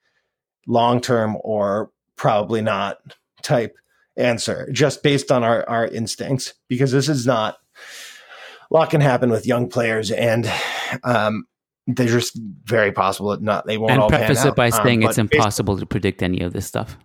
[0.68, 3.00] long term or probably not
[3.42, 3.78] type
[4.18, 7.58] answer, just based on our our instincts, because this is not
[8.70, 10.52] a lot can happen with young players, and
[11.04, 11.46] um,
[11.88, 14.68] they're just very possible that not they won't and all preface pan it by.
[14.70, 16.98] Um, saying it's impossible to predict any of this stuff.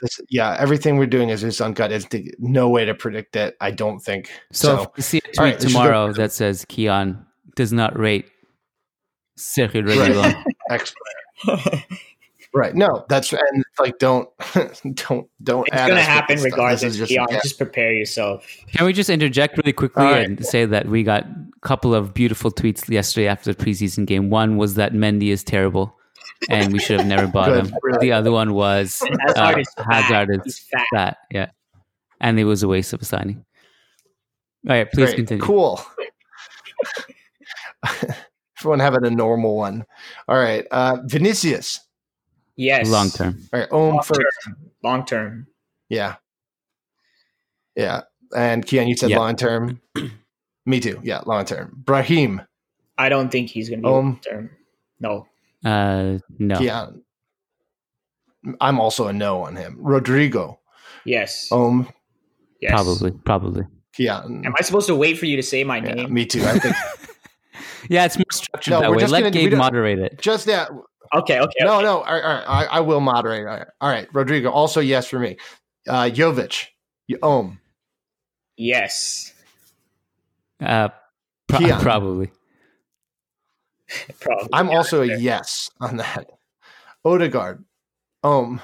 [0.00, 2.34] this- yeah, everything we're doing is just on gut instinct.
[2.38, 3.56] No way to predict it.
[3.60, 4.82] I don't think So, so.
[4.82, 7.24] if you see a tweet all right, let's go- tomorrow that says Kiyan
[7.56, 8.26] does not rate
[9.38, 10.42] Sergio Reguilon.
[10.70, 10.94] Ex-
[12.54, 12.74] right.
[12.74, 14.28] No, that's and like don't
[14.94, 15.66] don't don't.
[15.68, 16.44] It's add gonna happen this.
[16.44, 16.82] This regardless.
[16.82, 17.26] is just- yeah.
[17.42, 18.46] just prepare yourself.
[18.74, 20.26] Can we just interject really quickly All right.
[20.26, 24.30] and say that we got a couple of beautiful tweets yesterday after the preseason game?
[24.30, 25.96] One was that Mendy is terrible
[26.48, 27.74] and we should have never bought Good, him.
[27.82, 29.02] really The other one was
[29.36, 29.74] Hazard uh, is.
[29.78, 30.86] Hazard He's is fat.
[30.94, 31.16] fat.
[31.30, 31.50] Yeah.
[32.20, 33.44] And it was a waste of a signing.
[34.68, 35.16] All right, please Great.
[35.16, 35.42] continue.
[35.42, 35.80] Cool.
[38.58, 39.86] Everyone having a normal one.
[40.28, 40.66] All right.
[40.70, 41.80] Uh, Vinicius.
[42.60, 42.88] Yes.
[42.90, 43.38] Long term.
[43.52, 43.72] All right.
[43.72, 44.20] Om Long first.
[44.44, 44.56] term.
[44.82, 45.46] Long term.
[45.88, 46.16] Yeah.
[47.74, 48.02] Yeah.
[48.36, 49.18] And Kiyan, you said Yeah.
[49.18, 49.80] long term.
[50.66, 51.00] Me too.
[51.02, 51.72] Yeah, long term.
[51.74, 52.42] Brahim.
[52.98, 54.50] I don't think he's going to be long term.
[55.00, 55.26] No.
[55.64, 56.56] Uh, no.
[56.56, 57.00] Kiyan.
[58.60, 59.76] I'm also a no on him.
[59.80, 60.60] Rodrigo.
[61.06, 61.48] Yes.
[61.50, 61.88] Om.
[62.60, 62.72] yes.
[62.72, 63.10] Probably.
[63.12, 63.64] Probably.
[63.98, 64.44] Kiyan.
[64.44, 66.12] Am I supposed to wait for you to say my Yeah, name?
[66.12, 66.44] me too.
[66.44, 66.76] I think
[67.88, 69.00] Yeah, it's more structured No, that we're way.
[69.00, 70.20] just Let gonna- Gabe moderate it.
[70.20, 70.70] just that.
[71.14, 71.40] Okay.
[71.40, 71.64] Okay.
[71.64, 72.02] No, no.
[72.02, 73.46] All right, all right, I, I will moderate.
[73.46, 73.66] All right.
[73.80, 74.08] all right.
[74.12, 74.50] Rodrigo.
[74.50, 75.36] Also, yes for me.
[75.88, 76.66] Uh, Jovic.
[77.08, 77.58] Y- Om.
[78.56, 79.32] Yes.
[80.60, 80.90] Uh,
[81.48, 82.30] pro- probably.
[84.20, 84.48] Probably.
[84.52, 86.26] I'm also a yes on that.
[87.04, 87.64] Odegaard.
[88.22, 88.60] Om.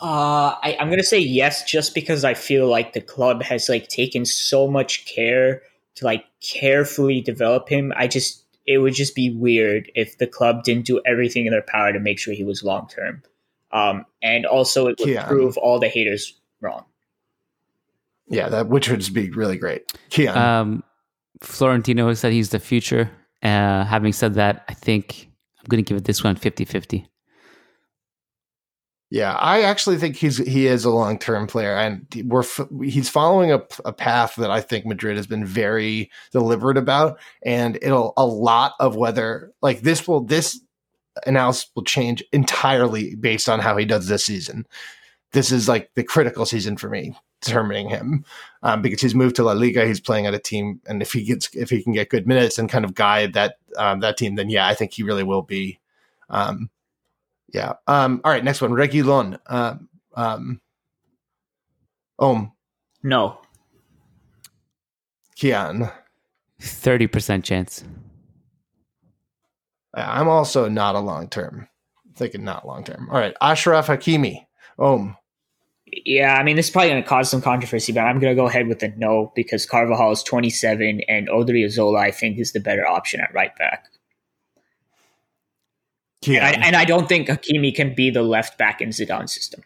[0.00, 3.88] Uh, I, I'm gonna say yes, just because I feel like the club has like
[3.88, 5.62] taken so much care
[5.96, 7.92] to like carefully develop him.
[7.96, 11.62] I just it would just be weird if the club didn't do everything in their
[11.62, 13.22] power to make sure he was long term.
[13.72, 15.26] Um, and also it would Yeah.
[15.26, 16.84] prove all the haters wrong.
[18.28, 19.92] Yeah, that which would be really great.
[20.10, 20.34] Kiyan.
[20.36, 20.82] Um,
[21.40, 23.10] Florentino said he's the future.
[23.42, 25.28] Uh, having said that, I think
[25.60, 27.06] I'm going to give it this one 50 50.
[29.08, 32.42] Yeah, I actually think he's he is a long term player, and we're
[32.82, 37.78] he's following a, a path that I think Madrid has been very deliberate about, and
[37.82, 40.60] it'll a lot of whether like this will this
[41.24, 44.66] analysis will change entirely based on how he does this season.
[45.32, 48.24] This is like the critical season for me determining him
[48.64, 51.22] um, because he's moved to La Liga, he's playing at a team, and if he
[51.22, 54.34] gets if he can get good minutes and kind of guide that um, that team,
[54.34, 55.78] then yeah, I think he really will be.
[56.28, 56.70] Um,
[57.52, 57.74] yeah.
[57.86, 58.44] Um, all right.
[58.44, 58.72] Next one.
[58.72, 59.38] Reguilon.
[59.46, 60.60] Um, um,
[62.18, 62.52] Om.
[63.02, 63.38] No,
[65.36, 65.92] Kiyan.
[66.60, 67.84] 30% chance.
[69.94, 71.68] I'm also not a long term.
[72.14, 73.08] Thinking not long term.
[73.10, 73.34] All right.
[73.40, 74.46] Ashraf Hakimi.
[74.78, 75.16] Om.
[75.86, 78.68] yeah, I mean this is probably gonna cause some controversy, but I'm gonna go ahead
[78.68, 83.20] with a no because Carvajal is 27 and Odriozola I think is the better option
[83.20, 83.86] at right back.
[86.22, 86.40] Kiyan.
[86.40, 89.62] And I, and I don't think Hakimi can be the left back in Zidane's system.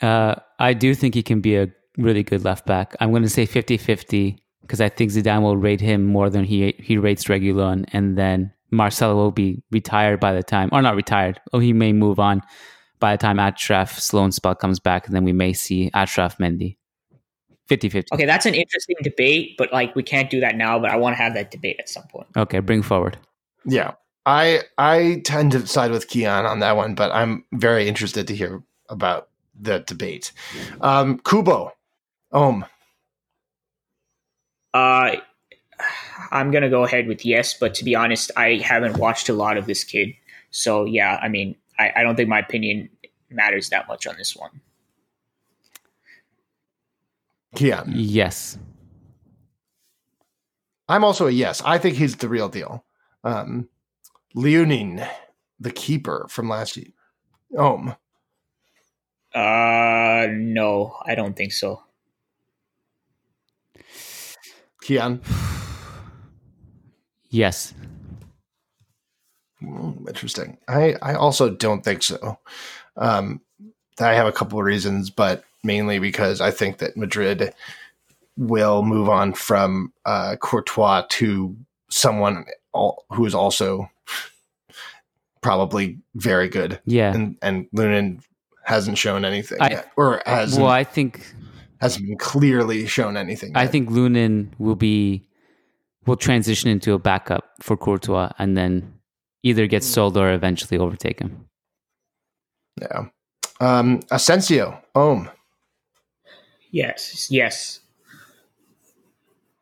[0.00, 1.68] Uh, I do think he can be a
[1.98, 2.96] really good left back.
[3.00, 6.44] I'm going to say 50 50 because I think Zidane will rate him more than
[6.44, 7.86] he he rates Reguilon.
[7.92, 11.40] And then Marcelo will be retired by the time, or not retired.
[11.52, 12.42] Oh, he may move on
[13.00, 16.76] by the time Ashraf's loan spell comes back, and then we may see Ashraf Mendy.
[17.68, 18.06] 50-50.
[18.12, 20.78] Okay, that's an interesting debate, but like we can't do that now.
[20.78, 22.28] But I want to have that debate at some point.
[22.36, 23.16] Okay, bring forward.
[23.64, 23.92] Yeah.
[24.30, 28.36] I I tend to side with Kiyan on that one, but I'm very interested to
[28.36, 29.28] hear about
[29.60, 30.30] the debate.
[30.80, 31.72] Um, Kubo,
[32.30, 32.64] Om,
[34.72, 35.16] Uh,
[36.30, 39.56] I'm gonna go ahead with yes, but to be honest, I haven't watched a lot
[39.56, 40.10] of this kid,
[40.52, 41.18] so yeah.
[41.20, 42.88] I mean, I, I don't think my opinion
[43.30, 44.60] matters that much on this one.
[47.56, 47.90] Kiyan.
[47.96, 48.58] Yes.
[50.88, 51.62] I'm also a yes.
[51.64, 52.84] I think he's the real deal.
[53.24, 53.68] Um,
[54.36, 55.06] Lunin,
[55.58, 56.88] the keeper from last year.
[57.58, 57.94] Om,
[59.34, 61.82] Uh, no, I don't think so.
[64.84, 65.20] Kiyan.
[67.32, 67.74] Yes.
[69.62, 70.58] Mm, Interesting.
[70.66, 72.38] I, I also don't think so.
[72.96, 73.40] Um,
[74.00, 77.54] I have a couple of reasons, but mainly because I think that Madrid
[78.36, 81.56] will move on from uh, Courtois to
[81.88, 83.88] someone al- who is also
[85.42, 86.80] probably very good.
[86.84, 87.12] Yeah.
[87.14, 88.20] And, and Lunin
[88.64, 91.34] hasn't shown anything I- yet, or hasn't, Well, I think
[91.80, 93.52] hasn't been clearly shown anything.
[93.56, 93.72] I yet.
[93.72, 95.26] think Lunin will be
[96.06, 98.94] will transition into a backup for Courtois and then
[99.42, 101.46] either get sold or eventually overtake him.
[102.80, 103.06] Yeah.
[103.60, 105.28] Um, Asensio, Om.
[106.70, 107.80] Yes, yes.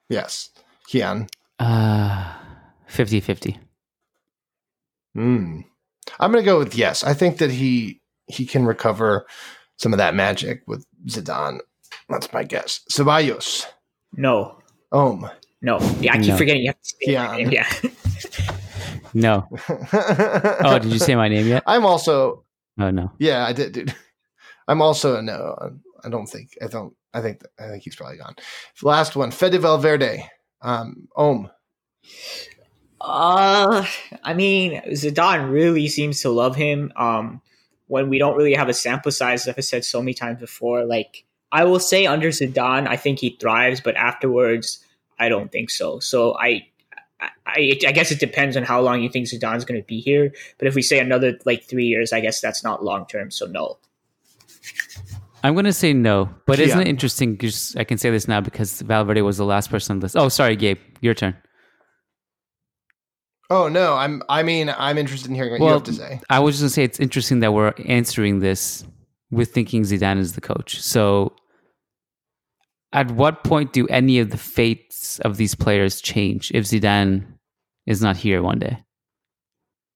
[0.09, 0.51] Yes.
[0.89, 1.29] Kiyan.
[1.59, 2.35] Uh
[2.91, 3.59] 50-50.
[5.17, 5.65] Mm.
[6.21, 7.05] I'm going to go with yes.
[7.05, 9.27] I think that he he can recover
[9.79, 11.59] some of that magic with Zidane.
[12.09, 12.81] That's my guess.
[12.91, 13.65] Ceballos.
[14.15, 14.59] No,
[14.93, 15.29] Om.
[15.63, 15.79] no.
[16.01, 16.37] Yeah, I keep No.
[16.37, 17.27] forgetting you have to say Yeah.
[17.29, 17.51] my name.
[17.51, 17.69] Yeah.
[19.15, 19.49] No.
[19.93, 21.63] Oh, did you say my name yet?
[21.67, 22.45] I'm also
[22.79, 23.11] Oh no.
[23.19, 23.95] yeah, I did, dude.
[24.69, 25.57] I'm also a no.
[26.05, 26.95] I don't think I don't.
[27.15, 28.37] I think I think he's probably gone.
[28.83, 30.29] Last one, Fede Valverde.
[30.61, 31.49] Um, Om.
[33.01, 33.87] Uh,
[34.25, 36.93] I mean, Zidane really seems to love him.
[36.97, 37.41] Um,
[37.87, 40.85] when we don't really have a sample size, as I've said so many times before,
[40.85, 44.85] like I will say under Zidane, I think he thrives, but afterwards,
[45.19, 45.99] I don't think so.
[46.01, 46.67] So I,
[47.47, 50.33] I, I guess it depends on how long you think Zidane's going to be here.
[50.59, 53.31] But if we say another like three years, I guess that's not long term.
[53.31, 53.79] So no.
[55.43, 56.85] I'm going to say no, but isn't Yeah.
[56.85, 57.39] it interesting?
[57.39, 60.17] Just I can say this now because Valverde was the last person on the list.
[60.17, 61.37] Oh, sorry, Gabe, your turn.
[63.51, 64.23] Oh no, I'm.
[64.29, 66.21] I mean, I'm interested in hearing what you have to say.
[66.29, 68.85] I was just going to say it's interesting that we're answering this
[69.31, 70.81] with thinking Zidane is the coach.
[70.83, 71.35] So,
[72.93, 77.25] at what point do any of the fates of these players change if Zidane
[77.87, 78.83] is not here one day?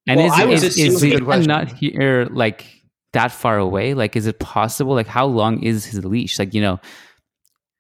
[0.07, 1.45] And Well, is, is, is assuming- Good question.
[1.45, 2.65] Zidane not here like
[3.13, 3.93] that far away?
[3.95, 4.95] Like, is it possible?
[4.95, 6.39] Like, how long is his leash?
[6.39, 6.81] Like, you know,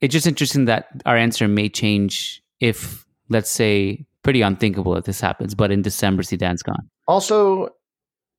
[0.03, 5.20] it's just interesting that our answer may change if, let's say, pretty unthinkable that this
[5.20, 6.89] happens, but in December, Zidane's gone.
[7.07, 7.70] Also,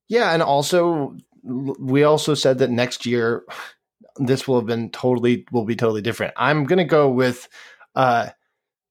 [0.08, 3.44] yeah, and also we also said that next year
[4.18, 6.34] this will have been totally will be totally different.
[6.38, 7.48] I'm gonna go with
[7.96, 8.30] uh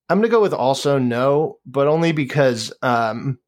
[0.09, 3.38] I'm gonna go with also no, but only because um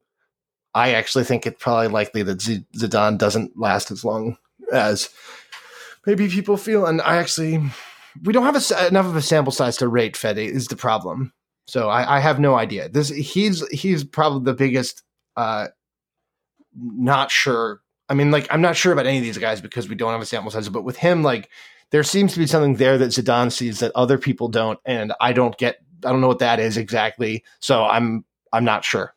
[0.73, 4.37] I actually think it's probably likely that Z- Zidane doesn't last as long
[4.71, 5.09] as
[6.05, 7.61] maybe people feel, and I actually
[8.23, 11.33] we don't have a, enough of a sample size to rate Fede is the problem.
[11.67, 12.89] So I, I have no idea.
[12.89, 15.03] This he's he's probably the biggest
[15.35, 15.67] uh
[16.75, 17.81] not sure.
[18.09, 20.21] I mean, like, I'm not sure about any of these guys because we don't have
[20.21, 21.49] a sample size, but with him, like,
[21.91, 25.33] there seems to be something there that Zidane sees that other people don't, and I
[25.33, 27.43] don't get, I don't know what that is exactly.
[27.61, 29.13] So I'm, I'm not sure.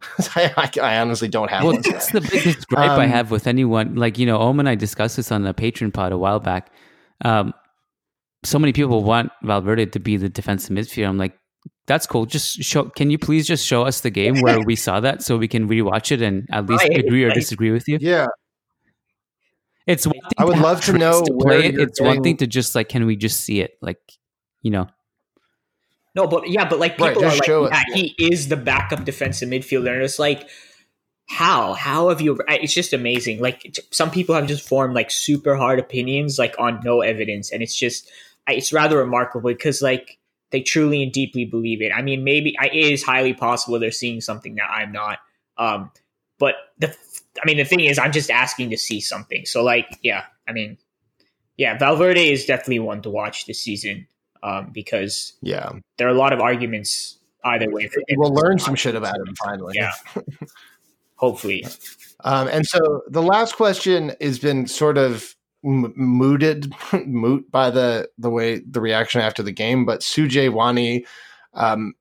[0.34, 3.46] I, I, I honestly don't have Well, that's the biggest gripe I Um, have with
[3.46, 3.94] anyone.
[3.94, 6.70] Like, you know, Omen and I discussed this on the Patreon pod a while back.
[7.24, 7.54] Um,
[8.42, 11.08] so many people want Valverde to be the defensive midfielder.
[11.08, 11.38] I'm like,
[11.86, 12.26] that's cool.
[12.26, 12.84] Just show.
[12.84, 15.68] Can you please just show us the game where we saw that so we can
[15.68, 17.34] rewatch it and at least Right, agree or right.
[17.34, 17.98] disagree with you?
[18.00, 18.26] Yeah,
[19.86, 21.74] It's one thing I would have love to tricks know play it.
[21.74, 23.76] you're It's one thing to just like, can we just see it?
[23.82, 23.98] Like,
[24.62, 24.88] you know,
[26.14, 29.04] No, but yeah, but like people just are show like, yeah, he is the backup
[29.04, 30.48] defensive midfielder, and it's like,
[31.28, 31.74] how?
[31.74, 32.40] How have you?
[32.48, 33.40] It's just amazing.
[33.40, 37.62] Like some people have just formed like super hard opinions, like on no evidence, and
[37.62, 38.10] it's just,
[38.48, 40.18] it's rather remarkable because like
[40.54, 41.90] they truly and deeply believe it.
[41.90, 45.18] I mean, maybe it is highly possible they're seeing something that I'm not.
[45.58, 45.90] Um,
[46.38, 46.94] but the,
[47.42, 49.46] I mean, the thing is, I'm just asking to see something.
[49.46, 50.78] So like, yeah, I mean,
[51.56, 54.06] yeah, Valverde is definitely one to watch this season.
[54.44, 55.72] Um, because yeah.
[55.98, 57.90] there are a lot of arguments either way.
[58.12, 59.72] We'll learn some shit about him finally.
[59.74, 59.90] Yeah.
[61.16, 61.66] hopefully.
[62.22, 65.33] Um, and so the last question has been sort of
[65.64, 66.74] m- mooted,
[67.06, 69.84] moot by the the way the reaction after the game.
[69.84, 71.06] But Sujay Wani
[71.54, 71.94] um,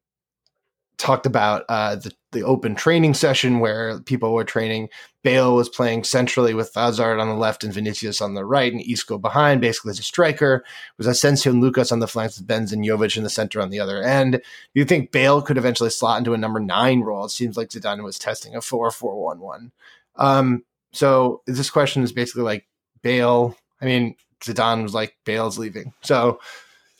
[0.97, 4.89] talked about uh, the the open training session where people were training.
[5.23, 8.81] Bale was playing centrally with Hazard on the left and Vinicius on the right, and
[8.81, 10.55] Isco behind, basically as a striker.
[10.55, 13.61] It was Asensio and Lucas on the flanks with Benz and Jovic in the center
[13.61, 14.33] on the other end.
[14.33, 14.41] Do
[14.73, 17.25] you think Bale could eventually slot into a number nine role?
[17.25, 19.71] It seems like Zidane was testing a 4 4 1 1.
[20.15, 22.65] Um, so this question is basically like
[23.03, 23.55] Bale.
[23.81, 25.93] I mean, Zidane was like Bale's leaving.
[26.01, 26.39] So,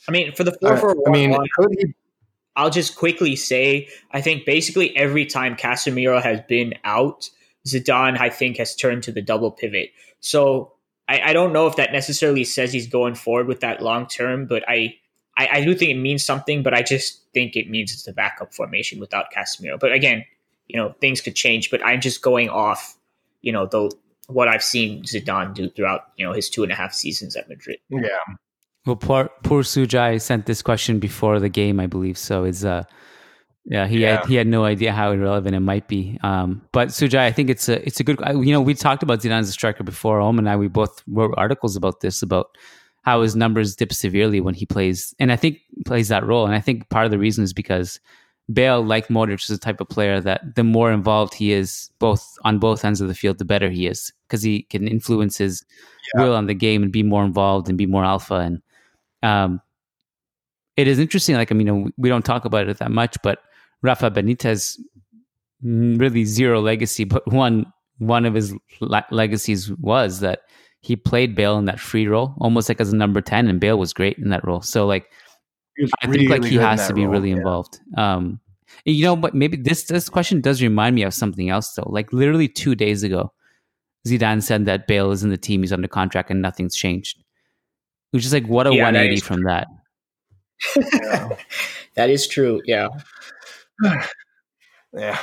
[0.08, 1.46] I mean, for the four uh, four I mean, one,
[1.78, 1.94] he
[2.56, 7.28] I'll just quickly say, I think basically every time Casemiro has been out,
[7.66, 9.90] Zidane, I think, has turned to the double pivot.
[10.20, 10.72] So
[11.08, 14.46] I, I don't know if that necessarily says he's going forward with that long term,
[14.46, 14.96] but I,
[15.36, 18.12] I, I do think it means something, but I just think it means it's a
[18.12, 19.78] backup formation without Casemiro.
[19.78, 20.24] But again,
[20.68, 22.96] you know, things could change, but I'm just going off,
[23.42, 23.90] you know, the
[24.28, 27.48] what I've seen Zidane do throughout, you know, his two and a half seasons at
[27.48, 27.78] Madrid.
[27.90, 28.08] Yeah.
[28.86, 32.18] Well, poor poor Sujai sent this question before the game, I believe.
[32.18, 32.84] So it's uh,
[33.64, 34.18] yeah, he Yeah.
[34.20, 36.18] had he had no idea how irrelevant it might be.
[36.22, 38.20] Um, but Sujai, I think it's a it's a good.
[38.26, 40.20] You know, we talked about Zidane as a striker before.
[40.20, 42.46] Om and I, we both wrote articles about this about
[43.02, 46.44] how his numbers dip severely when he plays, and I think plays that role.
[46.46, 48.00] And I think part of the reason is because
[48.52, 52.36] Bale, like Modric, is the type of player that the more involved he is, both
[52.44, 55.64] on both ends of the field, the better he is because he can influence his
[56.16, 58.34] will on the game and be more involved and be more alpha.
[58.34, 58.62] And
[59.22, 59.60] um,
[60.76, 61.36] it is interesting.
[61.36, 63.40] Like I mean, we don't talk about it that much, but
[63.82, 64.78] Rafa Benitez
[65.64, 70.40] mm, really zero legacy, but one one of his le- legacies was that
[70.80, 73.78] he played Bale in that free role, almost like as a number ten, and Bale
[73.78, 74.60] was great in that role.
[74.60, 75.10] So like.
[75.76, 77.36] He was I think like he has to be role, really yeah.
[77.36, 77.80] involved.
[77.96, 78.40] Um,
[78.84, 81.88] you know, but maybe this this question does remind me of something else though.
[81.88, 83.32] Like literally two days ago,
[84.06, 87.22] Zidane said that Bale is in the team, he's under contract, and nothing's changed.
[88.10, 89.66] Which is like what a Yeah, 180 is from that.
[91.94, 92.60] that is true.
[92.64, 92.88] Yeah.
[94.96, 95.18] Yeah.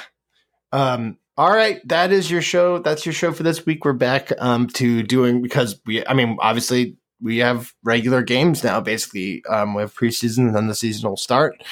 [0.74, 2.80] Um, all right, that is your show.
[2.80, 3.86] That's your show for this week.
[3.86, 6.06] We're back um, to doing because we.
[6.06, 8.82] I mean, obviously, we have regular games now.
[8.82, 11.64] Basically, um, we have preseason, and then the season will start.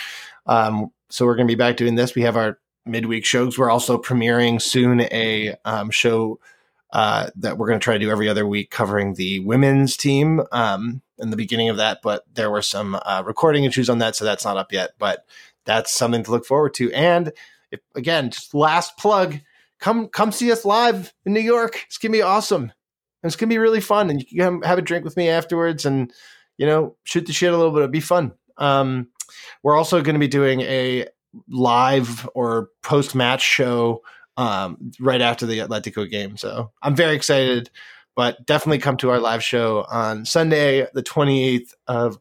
[0.46, 2.16] Um, so we're going to be back doing this.
[2.16, 3.58] We have our midweek shows.
[3.58, 6.40] We're also premiering soon a um, show
[6.92, 10.42] uh, that we're going to try to do every other week, covering the women's team.
[10.52, 14.16] Um, in the beginning of that, but there were some uh, recording issues on that,
[14.16, 14.92] so that's not up yet.
[14.98, 15.26] But
[15.66, 16.92] that's something to look forward to.
[16.94, 17.32] And
[17.72, 19.40] if, again, just last plug,
[19.80, 21.84] come come see us live in New York.
[21.86, 22.72] It's gonna be awesome.
[23.24, 26.12] It's gonna be really fun, and you can have a drink with me afterwards, and
[26.58, 27.80] you know, shoot the shit a little bit.
[27.80, 28.34] It'll be fun.
[28.58, 29.08] Um,
[29.64, 31.06] we're also going to be doing a
[31.48, 34.02] live or post match show
[34.38, 36.36] um, right after the Atletico game.
[36.38, 37.70] So I'm very excited.
[38.16, 42.20] But definitely come to our live show on Sunday, the 28th of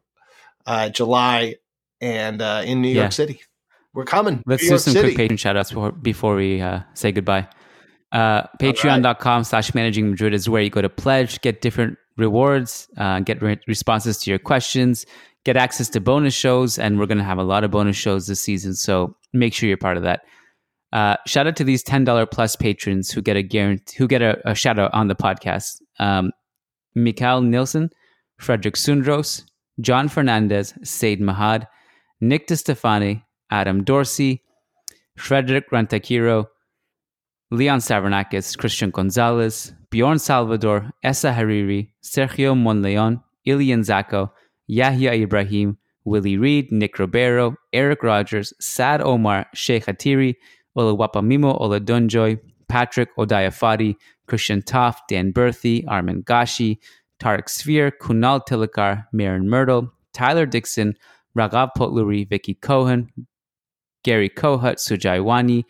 [0.65, 1.55] uh, July,
[1.99, 3.01] and uh, in New Yeah.
[3.01, 3.41] York City.
[3.93, 4.41] We're coming.
[4.45, 5.07] Let's New do York some City.
[5.09, 7.47] quick patron shout outs before, before we uh, say goodbye.
[8.11, 13.19] Uh, Patreon.com slash managing Madrid is where you go to pledge, get different rewards, uh,
[13.19, 15.05] get re- responses to your questions,
[15.45, 18.27] get access to bonus shows, and we're going to have a lot of bonus shows
[18.27, 18.73] this season.
[18.73, 20.21] So make sure you're part of that.
[20.91, 24.23] Uh, shout out to these ten dollar plus patrons who get a guarantee, who get
[24.23, 25.81] a, a shout out on the podcast.
[25.99, 26.31] Um,
[26.95, 27.91] Mikael Nilsson,
[28.39, 29.43] Frederick Sundros,
[29.79, 31.67] John Fernandez, Said Mahad,
[32.19, 34.41] Nick DeStefani, Adam Dorsey,
[35.15, 36.47] Frederick Rantakiro,
[37.51, 44.29] Leon Savernakis, Christian Gonzalez, Bjorn Salvador, Essa Hariri, Sergio Monleon, Ilian Zako,
[44.67, 45.75] Yahya Ibrahim,
[46.05, 50.35] Willie Reed, Nick Ribeiro, Eric Rogers, Sad Omar, Sheikh Hatiri,
[50.77, 53.95] Olawapamimo Oladunjoy, Patrick Odayafadi,
[54.27, 56.77] Christian Toft, Dan Berthy, Armin Gashi,
[57.19, 60.93] Tarek Sphere, Kunal Tilakar, Marin Myrtle, Tyler Dixon,
[61.35, 63.11] Raghav Potluri, Vicky Cohen,
[64.03, 65.65] Gary Kohut, Sujai Wani,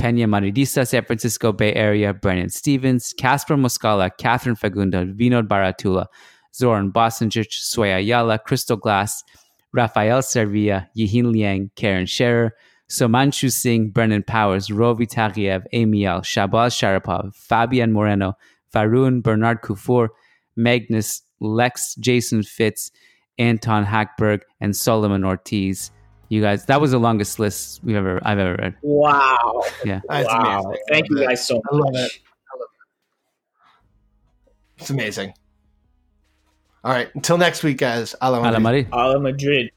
[0.00, 6.06] Pena Madridista, San Francisco Bay Area, Brennan Stevens, Casper Moscala, Catherine Fagunda, Vinod Baratula,
[6.54, 9.22] Zoran Bosanjic, Sway Ayala, Crystal Glass,
[9.74, 12.52] Rafael Servia, Yihin Liang, Karen Scherer,
[12.88, 18.32] Somanshu Singh, Brennan Powers, Rovi Taghiev, Amiel, Shabaz Sharapov, Fabian Moreno,
[18.74, 20.08] Varun, Bernard Kufour,
[20.56, 22.90] Magnus, Lex, Jason Fitz,
[23.36, 25.90] Anton Hackberg, and Solomon Ortiz.
[26.30, 28.76] You guys, that was the longest list we've ever I've ever read.
[28.82, 29.64] Wow.
[29.84, 30.00] Yeah.
[30.08, 30.62] That's wow.
[30.62, 30.82] amazing.
[30.88, 31.64] Thank you guys so much.
[31.72, 31.98] I love it.
[31.98, 32.68] I love
[34.76, 34.80] it.
[34.80, 35.34] It's amazing.
[36.84, 37.12] All right.
[37.16, 38.14] Until next week, guys.
[38.22, 38.62] Hala A la Madrid.
[38.62, 38.88] Madrid.
[38.92, 39.70] Hala Madrid.